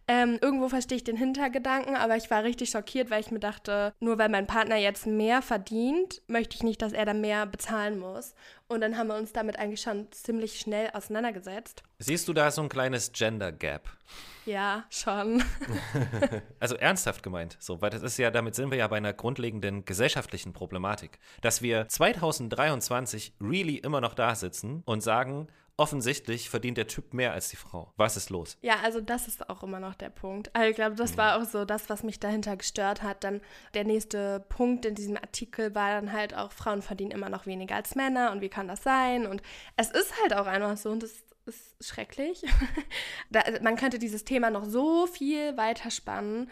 Ähm, 0.09 0.39
irgendwo 0.41 0.69
verstehe 0.69 0.97
ich 0.97 1.05
den 1.05 1.17
Hintergedanken, 1.17 1.95
aber 1.95 2.17
ich 2.17 2.31
war 2.31 2.43
richtig 2.43 2.71
schockiert, 2.71 3.11
weil 3.11 3.21
ich 3.21 3.31
mir 3.31 3.39
dachte, 3.39 3.95
nur 4.01 4.19
weil 4.19 4.29
mein 4.29 4.47
Partner 4.47 4.77
jetzt 4.77 5.07
mehr 5.07 5.43
verdient, 5.43 6.23
möchte 6.27 6.57
ich 6.57 6.63
nicht, 6.63 6.83
dass 6.83 6.93
er 6.93 7.05
dann 7.05 7.21
mehr 7.21 7.47
bezahlen 7.47 7.99
muss. 7.99 8.35
Und 8.69 8.81
dann 8.81 8.97
haben 8.97 9.09
wir 9.09 9.17
uns 9.17 9.33
damit 9.33 9.59
eigentlich 9.59 9.81
schon 9.81 10.11
ziemlich 10.11 10.59
schnell 10.59 10.91
auseinandergesetzt. 10.93 11.83
Siehst 11.99 12.27
du 12.27 12.33
da 12.33 12.51
so 12.51 12.63
ein 12.63 12.69
kleines 12.69 13.13
Gender 13.13 13.53
Gap? 13.53 13.89
Ja, 14.45 14.85
schon. 14.91 15.45
also 16.59 16.75
ernsthaft 16.75 17.23
gemeint, 17.23 17.57
so, 17.61 17.81
weil 17.81 17.91
das 17.91 18.03
ist 18.03 18.19
ja, 18.19 18.31
damit 18.31 18.57
sind 18.57 18.71
wir 18.71 18.79
ja 18.79 18.89
bei 18.89 18.97
einer 18.97 19.13
grundlegenden 19.13 19.85
gesellschaftlichen 19.85 20.53
Problematik, 20.53 21.21
dass 21.43 21.63
wir 21.63 21.87
2023 21.87 23.35
really 23.41 23.77
immer 23.77 24.01
noch 24.01 24.15
da 24.15 24.35
sitzen 24.35 24.83
und 24.85 25.01
sagen, 25.01 25.47
offensichtlich 25.77 26.51
verdient 26.51 26.77
der 26.77 26.87
Typ 26.87 27.15
mehr 27.15 27.33
als 27.33 27.49
die 27.49 27.57
Frau. 27.57 27.93
Was 27.97 28.17
ist 28.17 28.31
los? 28.31 28.59
Ja, 28.61 28.77
also 28.83 29.01
das 29.01 29.29
ist 29.29 29.49
auch 29.49 29.63
immer 29.63 29.81
noch 29.81 29.95
der 29.95 30.11
Punkt. 30.11 30.55
Also 30.55 30.69
ich 30.69 30.77
glaube, 30.77 30.97
das 30.97 31.13
mhm. 31.13 31.17
war 31.17 31.41
auch 31.41 31.45
so 31.45 31.65
das, 31.65 31.89
was 31.89 32.03
mich 32.03 32.21
dahinter 32.21 32.57
gestört 32.57 33.03
hat. 33.03 33.25
Dann 33.25 33.41
der 33.75 33.85
nächste 33.85 34.45
Punkt 34.49 34.85
in 34.85 34.95
diesem 34.95 35.17
Artikel 35.17 35.75
war 35.75 35.91
dann 35.91 36.13
halt 36.13 36.35
auch, 36.35 36.53
Frauen 36.53 36.83
verdienen 36.83 37.11
immer 37.11 37.31
noch 37.31 37.47
weniger 37.47 37.77
als 37.77 37.95
Männer 37.95 38.33
und 38.33 38.41
wie 38.41 38.49
kann 38.49 38.69
das 38.69 38.83
sein? 38.83 39.27
Und 39.27 39.43
es 39.77 39.91
ist 39.91 40.13
halt 40.21 40.35
auch 40.35 40.47
einfach 40.47 40.77
so 40.77 40.91
und 40.91 41.03
das 41.03 41.13
ist 41.47 41.75
schrecklich. 41.81 42.45
da, 43.31 43.43
man 43.63 43.77
könnte 43.77 43.99
dieses 43.99 44.25
Thema 44.25 44.51
noch 44.51 44.65
so 44.65 45.07
viel 45.07 45.57
weiter 45.57 45.91
spannen. 45.91 46.51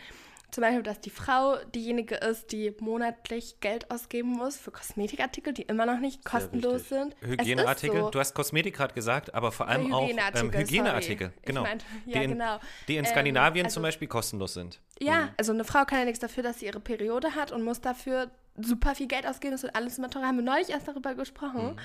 Zum 0.50 0.62
Beispiel, 0.62 0.83
dass 0.83 1.00
die 1.00 1.11
Frau 1.11 1.57
diejenige 1.75 2.16
ist, 2.16 2.52
die 2.52 2.75
monatlich 2.80 3.61
Geld 3.61 3.90
ausgeben 3.90 4.30
muss 4.30 4.57
für 4.57 4.71
Kosmetikartikel, 4.71 5.52
die 5.52 5.62
immer 5.62 5.87
noch 5.87 5.99
nicht 5.99 6.25
kostenlos 6.25 6.88
sind. 6.88 7.14
Hygieneartikel? 7.21 8.00
So. 8.00 8.11
Du 8.11 8.19
hast 8.19 8.35
Kosmetik 8.35 8.76
gerade 8.76 8.95
gesagt, 8.95 9.35
aber 9.35 9.52
vor 9.52 9.69
allem 9.69 9.92
auch 9.92 10.09
ähm, 10.09 10.52
Hygieneartikel. 10.52 11.33
Genau. 11.42 11.62
Meinte, 11.62 11.85
ja, 12.07 12.19
die 12.19 12.25
in, 12.25 12.30
genau. 12.33 12.59
Die 12.88 12.97
in 12.97 13.04
ähm, 13.04 13.11
Skandinavien 13.11 13.66
also, 13.66 13.75
zum 13.75 13.83
Beispiel 13.85 14.09
kostenlos 14.09 14.54
sind. 14.54 14.80
Ja, 15.00 15.23
mhm. 15.23 15.28
also 15.37 15.52
eine 15.52 15.64
Frau 15.64 15.85
kann 15.85 16.00
ja 16.00 16.04
nichts 16.04 16.21
dafür, 16.21 16.42
dass 16.42 16.59
sie 16.59 16.66
ihre 16.66 16.80
Periode 16.80 17.35
hat 17.35 17.52
und 17.52 17.62
muss 17.62 17.80
dafür 17.80 18.30
super 18.57 18.95
viel 18.95 19.07
Geld 19.07 19.26
ausgeben. 19.26 19.52
Das 19.52 19.62
wird 19.62 19.75
alles 19.75 19.99
immer 19.99 20.11
teurer. 20.11 20.26
Haben 20.26 20.38
wir 20.38 20.45
neulich 20.45 20.71
erst 20.71 20.88
darüber 20.88 21.14
gesprochen. 21.14 21.75
Mhm. 21.75 21.76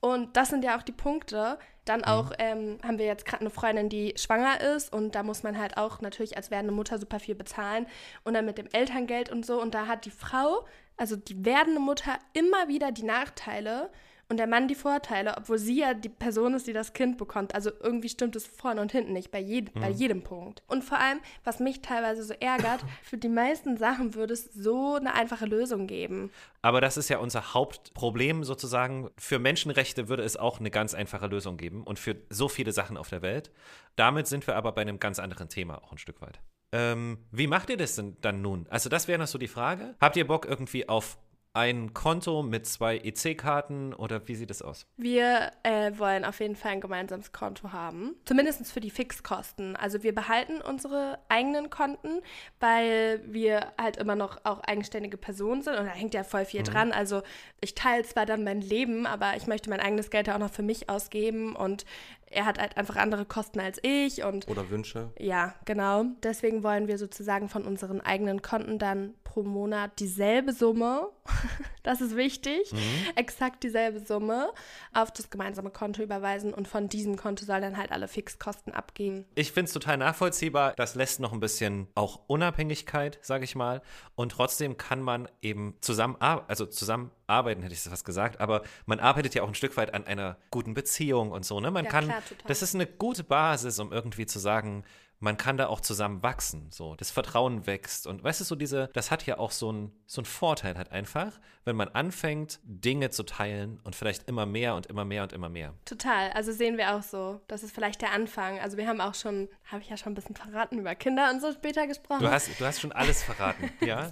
Und 0.00 0.36
das 0.36 0.50
sind 0.50 0.64
ja 0.64 0.78
auch 0.78 0.82
die 0.82 0.92
Punkte. 0.92 1.58
Dann 1.86 2.00
mhm. 2.00 2.04
auch 2.04 2.32
ähm, 2.38 2.78
haben 2.82 2.98
wir 2.98 3.06
jetzt 3.06 3.24
gerade 3.24 3.40
eine 3.40 3.50
Freundin, 3.50 3.88
die 3.88 4.12
schwanger 4.16 4.60
ist 4.60 4.92
und 4.92 5.14
da 5.14 5.22
muss 5.22 5.42
man 5.42 5.58
halt 5.58 5.78
auch 5.78 6.02
natürlich 6.02 6.36
als 6.36 6.50
werdende 6.50 6.74
Mutter 6.74 6.98
super 6.98 7.18
viel 7.18 7.34
bezahlen 7.34 7.86
und 8.24 8.34
dann 8.34 8.44
mit 8.44 8.58
dem 8.58 8.68
Elterngeld 8.72 9.30
und 9.30 9.46
so. 9.46 9.60
Und 9.60 9.74
da 9.74 9.86
hat 9.86 10.04
die 10.04 10.10
Frau, 10.10 10.66
also 10.96 11.16
die 11.16 11.44
werdende 11.44 11.80
Mutter, 11.80 12.18
immer 12.34 12.68
wieder 12.68 12.92
die 12.92 13.04
Nachteile 13.04 13.90
und 14.28 14.38
der 14.38 14.46
Mann 14.46 14.66
die 14.66 14.74
Vorteile, 14.74 15.36
obwohl 15.36 15.58
sie 15.58 15.80
ja 15.80 15.94
die 15.94 16.08
Person 16.08 16.54
ist, 16.54 16.66
die 16.66 16.72
das 16.72 16.92
Kind 16.92 17.16
bekommt. 17.16 17.54
Also 17.54 17.70
irgendwie 17.80 18.08
stimmt 18.08 18.34
es 18.34 18.46
vorne 18.46 18.80
und 18.80 18.90
hinten 18.90 19.12
nicht, 19.12 19.30
bei, 19.30 19.40
jed 19.40 19.74
mhm. 19.74 19.80
bei 19.80 19.90
jedem 19.90 20.22
Punkt. 20.22 20.62
Und 20.66 20.82
vor 20.82 20.98
allem, 20.98 21.20
was 21.44 21.60
mich 21.60 21.80
teilweise 21.80 22.24
so 22.24 22.34
ärgert, 22.34 22.84
für 23.02 23.18
die 23.18 23.28
meisten 23.28 23.76
Sachen 23.76 24.14
würde 24.14 24.34
es 24.34 24.44
so 24.52 24.96
eine 24.96 25.14
einfache 25.14 25.46
Lösung 25.46 25.86
geben. 25.86 26.30
Aber 26.62 26.80
das 26.80 26.96
ist 26.96 27.08
ja 27.08 27.18
unser 27.18 27.54
Hauptproblem 27.54 28.42
sozusagen. 28.42 29.10
Für 29.16 29.38
Menschenrechte 29.38 30.08
würde 30.08 30.24
es 30.24 30.36
auch 30.36 30.58
eine 30.58 30.70
ganz 30.70 30.94
einfache 30.94 31.28
Lösung 31.28 31.56
geben 31.56 31.84
und 31.84 31.98
für 31.98 32.16
so 32.28 32.48
viele 32.48 32.72
Sachen 32.72 32.96
auf 32.96 33.08
der 33.08 33.22
Welt. 33.22 33.52
Damit 33.94 34.26
sind 34.26 34.46
wir 34.46 34.56
aber 34.56 34.72
bei 34.72 34.82
einem 34.82 34.98
ganz 34.98 35.20
anderen 35.20 35.48
Thema 35.48 35.82
auch 35.82 35.92
ein 35.92 35.98
Stück 35.98 36.20
weit. 36.20 36.40
Ähm, 36.72 37.18
wie 37.30 37.46
macht 37.46 37.70
ihr 37.70 37.76
das 37.76 37.94
denn 37.94 38.16
dann 38.20 38.42
nun? 38.42 38.66
Also 38.68 38.88
das 38.88 39.06
wäre 39.06 39.18
noch 39.18 39.28
so 39.28 39.38
die 39.38 39.48
Frage. 39.48 39.94
Habt 40.00 40.16
ihr 40.16 40.26
Bock 40.26 40.46
irgendwie 40.46 40.88
auf 40.88 41.16
ein 41.56 41.94
Konto 41.94 42.42
mit 42.42 42.66
zwei 42.66 42.98
EC-Karten 42.98 43.94
oder 43.94 44.28
wie 44.28 44.34
sieht 44.34 44.50
es 44.50 44.60
aus? 44.62 44.86
Wir 44.96 45.52
äh, 45.62 45.92
wollen 45.96 46.24
auf 46.24 46.40
jeden 46.40 46.54
Fall 46.54 46.72
ein 46.72 46.80
gemeinsames 46.80 47.32
Konto 47.32 47.72
haben. 47.72 48.14
Zumindest 48.26 48.70
für 48.70 48.80
die 48.80 48.90
Fixkosten. 48.90 49.74
Also 49.74 50.02
wir 50.02 50.14
behalten 50.14 50.60
unsere 50.60 51.18
eigenen 51.28 51.70
Konten, 51.70 52.20
weil 52.60 53.22
wir 53.26 53.72
halt 53.80 53.96
immer 53.96 54.16
noch 54.16 54.38
auch 54.44 54.60
eigenständige 54.60 55.16
Personen 55.16 55.62
sind 55.62 55.76
und 55.76 55.86
da 55.86 55.92
hängt 55.92 56.14
ja 56.14 56.24
voll 56.24 56.44
viel 56.44 56.60
mhm. 56.60 56.64
dran. 56.64 56.92
Also 56.92 57.22
ich 57.60 57.74
teile 57.74 58.04
zwar 58.04 58.26
dann 58.26 58.44
mein 58.44 58.60
Leben, 58.60 59.06
aber 59.06 59.36
ich 59.36 59.46
möchte 59.46 59.70
mein 59.70 59.80
eigenes 59.80 60.10
Geld 60.10 60.26
ja 60.26 60.34
auch 60.34 60.40
noch 60.40 60.52
für 60.52 60.62
mich 60.62 60.90
ausgeben 60.90 61.56
und 61.56 61.86
er 62.30 62.44
hat 62.44 62.58
halt 62.58 62.76
einfach 62.76 62.96
andere 62.96 63.24
Kosten 63.24 63.60
als 63.60 63.78
ich 63.82 64.24
und 64.24 64.48
oder 64.48 64.68
Wünsche. 64.70 65.10
Ja, 65.18 65.54
genau. 65.64 66.04
Deswegen 66.22 66.62
wollen 66.62 66.88
wir 66.88 66.98
sozusagen 66.98 67.48
von 67.48 67.64
unseren 67.64 68.00
eigenen 68.00 68.42
Konten 68.42 68.78
dann 68.78 69.14
pro 69.36 69.42
Monat 69.42 70.00
dieselbe 70.00 70.52
Summe, 70.52 71.10
das 71.82 72.00
ist 72.00 72.16
wichtig, 72.16 72.72
mhm. 72.72 72.78
exakt 73.16 73.62
dieselbe 73.62 74.00
Summe 74.00 74.50
auf 74.94 75.12
das 75.12 75.28
gemeinsame 75.28 75.70
Konto 75.70 76.02
überweisen 76.02 76.54
und 76.54 76.66
von 76.66 76.88
diesem 76.88 77.16
Konto 77.16 77.44
soll 77.44 77.60
dann 77.60 77.76
halt 77.76 77.92
alle 77.92 78.08
Fixkosten 78.08 78.72
abgehen. 78.72 79.26
Ich 79.34 79.52
finde 79.52 79.66
es 79.66 79.72
total 79.72 79.98
nachvollziehbar. 79.98 80.72
Das 80.76 80.94
lässt 80.94 81.20
noch 81.20 81.32
ein 81.32 81.40
bisschen 81.40 81.86
auch 81.94 82.20
Unabhängigkeit, 82.28 83.18
sage 83.20 83.44
ich 83.44 83.54
mal, 83.54 83.82
und 84.14 84.32
trotzdem 84.32 84.78
kann 84.78 85.02
man 85.02 85.28
eben 85.42 85.74
zusammen, 85.80 86.16
also 86.18 86.64
zusammen 86.64 87.10
arbeiten, 87.26 87.62
hätte 87.62 87.74
ich 87.74 87.82
das 87.82 87.90
fast 87.90 88.04
gesagt, 88.04 88.40
aber 88.40 88.62
man 88.86 89.00
arbeitet 89.00 89.34
ja 89.34 89.42
auch 89.42 89.48
ein 89.48 89.54
Stück 89.54 89.76
weit 89.76 89.92
an 89.94 90.06
einer 90.06 90.36
guten 90.50 90.74
Beziehung 90.74 91.32
und 91.32 91.44
so, 91.44 91.60
ne? 91.60 91.70
Man 91.70 91.84
ja, 91.84 91.90
kann, 91.90 92.04
klar, 92.04 92.15
das 92.46 92.62
ist 92.62 92.74
eine 92.74 92.86
gute 92.86 93.24
Basis, 93.24 93.78
um 93.78 93.92
irgendwie 93.92 94.26
zu 94.26 94.38
sagen, 94.38 94.84
man 95.18 95.36
kann 95.38 95.56
da 95.56 95.68
auch 95.68 95.80
zusammen 95.80 96.22
wachsen, 96.22 96.68
so. 96.70 96.94
Das 96.94 97.10
Vertrauen 97.10 97.66
wächst 97.66 98.06
und 98.06 98.22
weißt 98.22 98.40
du, 98.40 98.44
so 98.44 98.54
diese, 98.54 98.90
das 98.92 99.10
hat 99.10 99.24
ja 99.24 99.38
auch 99.38 99.50
so 99.50 99.70
einen 99.70 99.92
so 100.06 100.20
einen 100.20 100.26
Vorteil 100.26 100.76
halt 100.76 100.92
einfach, 100.92 101.40
wenn 101.64 101.74
man 101.74 101.88
anfängt, 101.88 102.60
Dinge 102.64 103.10
zu 103.10 103.22
teilen 103.22 103.80
und 103.82 103.96
vielleicht 103.96 104.28
immer 104.28 104.44
mehr 104.44 104.74
und 104.74 104.86
immer 104.86 105.04
mehr 105.04 105.22
und 105.22 105.32
immer 105.32 105.48
mehr. 105.48 105.74
Total, 105.86 106.30
also 106.32 106.52
sehen 106.52 106.76
wir 106.76 106.94
auch 106.94 107.02
so. 107.02 107.40
Das 107.48 107.62
ist 107.62 107.74
vielleicht 107.74 108.02
der 108.02 108.12
Anfang. 108.12 108.60
Also 108.60 108.76
wir 108.76 108.86
haben 108.86 109.00
auch 109.00 109.14
schon, 109.14 109.48
habe 109.64 109.82
ich 109.82 109.88
ja 109.88 109.96
schon 109.96 110.12
ein 110.12 110.16
bisschen 110.16 110.36
verraten, 110.36 110.78
über 110.78 110.94
Kinder 110.94 111.30
und 111.30 111.40
so 111.40 111.50
später 111.52 111.86
gesprochen. 111.86 112.22
Du 112.22 112.30
hast, 112.30 112.48
du 112.60 112.64
hast 112.64 112.80
schon 112.80 112.92
alles 112.92 113.22
verraten, 113.22 113.70
ja? 113.80 114.10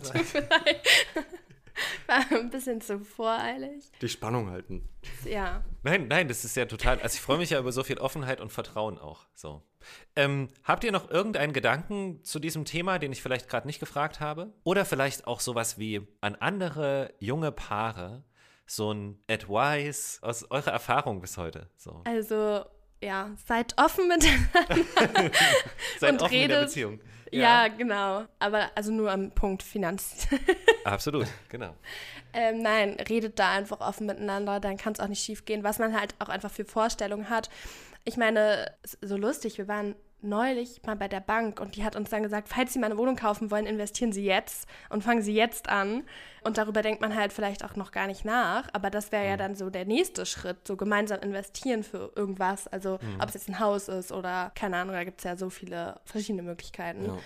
War 2.07 2.25
ein 2.31 2.51
bisschen 2.51 2.81
zu 2.81 3.01
voreilig. 3.01 3.91
Die 4.01 4.09
Spannung 4.09 4.51
halten. 4.51 4.89
Ja. 5.25 5.65
Nein, 5.83 6.09
nein, 6.09 6.29
das 6.29 6.45
ist 6.45 6.57
ja 6.57 6.67
total. 6.67 7.01
Also 7.01 7.17
ich 7.17 7.21
freue 7.21 7.39
mich 7.39 7.51
ja 7.51 7.59
über 7.59 7.73
so 7.73 7.83
viel 7.83 7.99
Offenheit 7.99 8.41
und 8.41 8.53
Vertrauen 8.53 8.99
auch. 8.99 9.27
So. 9.35 9.63
Ähm, 10.17 10.49
habt 10.63 10.85
ihr 10.85 10.93
noch 10.93 11.11
irgendeinen 11.11 11.53
Gedanken 11.53 12.23
zu 12.25 12.39
diesem 12.39 12.65
Thema, 12.65 12.99
den 12.99 13.13
ich 13.13 13.23
vielleicht 13.23 13.49
gerade 13.49 13.67
nicht 13.67 13.81
gefragt 13.81 14.21
habe? 14.21 14.53
Oder 14.65 14.85
vielleicht 14.85 15.27
auch 15.27 15.41
sowas 15.41 15.79
wie 15.79 16.07
an 16.21 16.37
andere 16.37 17.13
junge 17.19 17.53
Paare, 17.53 18.25
so 18.67 18.93
ein 18.93 19.23
Advice 19.29 20.21
aus 20.23 20.51
eurer 20.51 20.71
Erfahrung 20.71 21.21
bis 21.21 21.37
heute? 21.37 21.69
So. 21.77 22.03
Also 22.05 22.65
ja, 23.03 23.31
seid 23.47 23.75
offen 23.77 24.09
miteinander. 24.09 25.31
seid 25.99 26.13
und 26.13 26.23
offen 26.23 26.35
redet, 26.35 26.45
in 26.45 26.49
der 26.51 26.65
Beziehung. 26.65 27.01
Ja. 27.31 27.67
ja. 27.67 27.69
genau. 27.69 28.25
Aber 28.39 28.71
also 28.75 28.93
nur 28.93 29.11
am 29.11 29.31
Punkt 29.33 29.63
Finanz. 29.63 30.27
Absolut, 30.85 31.27
genau. 31.49 31.75
Ähm, 32.33 32.63
nein, 32.63 32.97
redet 33.09 33.39
da 33.39 33.51
einfach 33.53 33.81
offen 33.81 34.07
miteinander, 34.07 34.61
dann 34.61 34.77
kann 34.77 34.93
es 34.93 35.01
auch 35.01 35.09
nicht 35.09 35.25
schief 35.25 35.45
gehen, 35.45 35.65
was 35.65 35.79
man 35.79 35.99
halt 35.99 36.15
auch 36.19 36.29
einfach 36.29 36.51
für 36.51 36.65
Vorstellungen 36.65 37.31
hat. 37.31 37.49
Ich 38.05 38.17
meine, 38.17 38.71
so 39.01 39.17
lustig, 39.17 39.57
wir 39.59 39.67
waren 39.67 39.95
neulich 40.25 40.83
mal 40.85 40.97
bei 40.97 41.07
der 41.07 41.21
Bank 41.21 41.61
und 41.61 41.77
die 41.77 41.85
hat 41.85 41.97
uns 41.97 42.11
dann 42.11 42.23
gesagt, 42.23 42.49
falls 42.49 42.73
Sie 42.73 42.79
mal 42.79 42.87
eine 42.87 42.97
Wohnung 42.97 43.17
kaufen 43.17 43.51
wollen, 43.51 43.67
investieren 43.67 44.13
Sie 44.13 44.25
jetzt 44.25 44.67
und 44.89 45.05
fangen 45.05 45.23
Sie 45.23 45.35
jetzt 45.35 45.69
an. 45.69 46.03
Und 46.43 46.59
darüber 46.59 46.83
denkt 46.83 47.01
man 47.01 47.15
halt 47.15 47.33
vielleicht 47.33 47.65
auch 47.65 47.77
noch 47.77 47.93
gar 47.93 48.07
nicht 48.07 48.25
nach, 48.25 48.69
aber 48.73 48.91
das 48.91 49.13
wäre 49.13 49.27
ja 49.27 49.35
mhm. 49.35 49.39
dann 49.39 49.55
so 49.55 49.71
der 49.71 49.85
nächste 49.85 50.27
Schritt, 50.27 50.67
so 50.67 50.77
gemeinsam 50.77 51.21
investieren 51.21 51.83
für 51.83 52.13
irgendwas. 52.17 52.67
Also 52.69 52.99
mhm. 53.01 53.21
ob 53.21 53.29
es 53.29 53.35
jetzt 53.35 53.49
ein 53.49 53.61
Haus 53.61 53.89
ist 53.89 54.13
oder 54.13 54.51
keine 54.55 54.79
Ahnung, 54.79 54.95
da 54.95 55.05
gibt 55.05 55.21
es 55.21 55.25
ja 55.25 55.37
so 55.37 55.51
viele 55.51 56.01
verschiedene 56.05 56.43
Möglichkeiten. 56.43 57.07
Ja. 57.07 57.19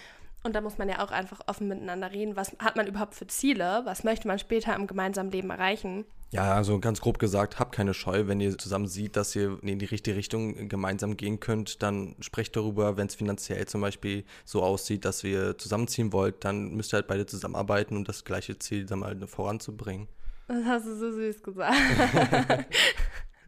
Und 0.45 0.55
da 0.55 0.61
muss 0.61 0.79
man 0.79 0.89
ja 0.89 1.05
auch 1.05 1.11
einfach 1.11 1.41
offen 1.47 1.69
miteinander 1.69 2.13
reden. 2.13 2.37
Was 2.37 2.57
hat 2.59 2.77
man 2.77 2.87
überhaupt 2.87 3.15
für 3.15 3.27
Ziele? 3.27 3.83
Was 3.85 4.05
möchte 4.05 4.29
man 4.29 4.39
später 4.39 4.75
im 4.75 4.87
gemeinsamen 4.87 5.31
Leben 5.31 5.51
erreichen? 5.51 6.05
Ja, 6.31 6.55
also 6.55 6.79
ganz 6.79 7.01
grob 7.01 7.19
gesagt, 7.19 7.59
habt 7.59 7.75
keine 7.75 7.95
Scheu, 7.95 8.27
wenn 8.27 8.39
ihr 8.41 8.57
zusammen 8.59 8.87
seht, 8.87 9.17
dass 9.17 9.35
ihr 9.35 9.59
in 9.63 9.79
die 9.79 9.87
richtige 9.87 10.15
Richtung 10.15 10.69
gemeinsam 10.69 11.17
gehen 11.17 11.41
könnt, 11.41 11.83
dann 11.83 12.17
sprecht 12.21 12.55
darüber, 12.55 12.99
wenn 12.99 13.07
es 13.07 13.15
finanziell 13.15 13.67
zum 13.67 13.81
Beispiel 13.81 14.25
so 14.45 14.63
aussieht, 14.63 15.07
dass 15.07 15.23
wir 15.23 15.57
zusammenziehen 15.57 16.13
wollt, 16.13 16.45
dann 16.45 16.75
müsst 16.75 16.93
ihr 16.93 16.97
halt 16.97 17.07
beide 17.07 17.25
zusammenarbeiten, 17.25 17.97
um 17.97 18.05
das 18.05 18.25
gleiche 18.25 18.59
Ziel 18.59 18.85
dann 18.85 18.99
mal 18.99 19.27
voranzubringen. 19.27 20.07
Das 20.49 20.65
hast 20.67 20.87
du 20.87 20.97
so 20.97 21.13
süß 21.13 21.43
gesagt. 21.43 21.75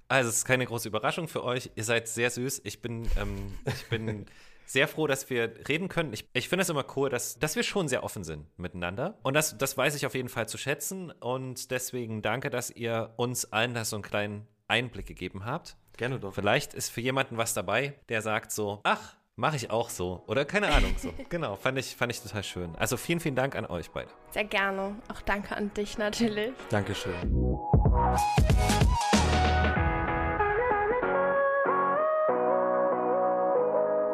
also 0.09 0.31
es 0.31 0.37
ist 0.37 0.45
keine 0.47 0.65
große 0.65 0.89
Überraschung 0.89 1.29
für 1.29 1.45
euch. 1.45 1.71
Ihr 1.75 1.85
seid 1.85 2.09
sehr 2.09 2.31
süß. 2.31 2.63
Ich 2.65 2.81
bin, 2.81 3.11
ähm, 3.19 3.59
ich 3.67 3.89
bin 3.91 4.25
sehr 4.71 4.87
froh, 4.87 5.09
dass 5.09 5.29
wir 5.31 5.53
reden 5.69 5.89
können. 5.89 6.13
Ich, 6.13 6.29
ich 6.33 6.49
finde 6.49 6.63
es 6.63 6.69
immer 6.69 6.85
cool, 6.97 7.11
dass, 7.11 7.39
dass 7.39 7.57
wir 7.57 7.65
schon 7.65 7.89
sehr 7.89 8.05
offen 8.05 8.23
sind 8.23 8.47
miteinander. 8.57 9.19
Und 9.23 9.35
das, 9.35 9.59
das 9.59 9.77
weiß 9.77 9.97
ich 9.97 10.07
auf 10.07 10.15
jeden 10.15 10.29
Fall 10.29 10.49
zu 10.49 10.59
schätzen. 10.59 11.11
Und 11.11 11.73
deswegen 11.73 12.23
danke, 12.23 12.51
dass 12.51 12.71
ihr 12.71 13.13
uns 13.17 13.53
allen 13.53 13.75
da 13.75 13.85
so 13.85 13.97
einen 13.97 14.05
kleinen 14.05 14.47
Einblick 14.69 15.07
gegeben 15.07 15.45
habt. 15.45 15.77
Gerne 15.97 16.21
doch. 16.21 16.33
Vielleicht 16.35 16.73
ist 16.75 16.91
für 16.91 17.01
jemanden 17.01 17.37
was 17.37 17.53
dabei, 17.53 17.95
der 18.09 18.23
sagt 18.23 18.53
so, 18.53 18.81
ach, 18.85 19.17
mache 19.35 19.57
ich 19.57 19.71
auch 19.71 19.91
so. 19.91 20.23
Oder 20.29 20.45
keine 20.45 20.69
Ahnung 20.69 20.95
so. 20.97 21.13
genau, 21.29 21.57
fand 21.57 21.77
ich, 21.77 21.97
fand 21.97 22.13
ich 22.13 22.21
total 22.21 22.45
schön. 22.45 22.77
Also 22.77 22.97
vielen, 22.97 23.19
vielen 23.19 23.37
Dank 23.37 23.57
an 23.57 23.67
euch 23.67 23.91
beide. 23.91 24.11
Sehr 24.31 24.45
gerne. 24.45 24.95
Auch 25.13 25.21
danke 25.23 25.57
an 25.57 25.75
dich 25.75 25.99
natürlich. 25.99 26.53
Dankeschön. 26.69 27.13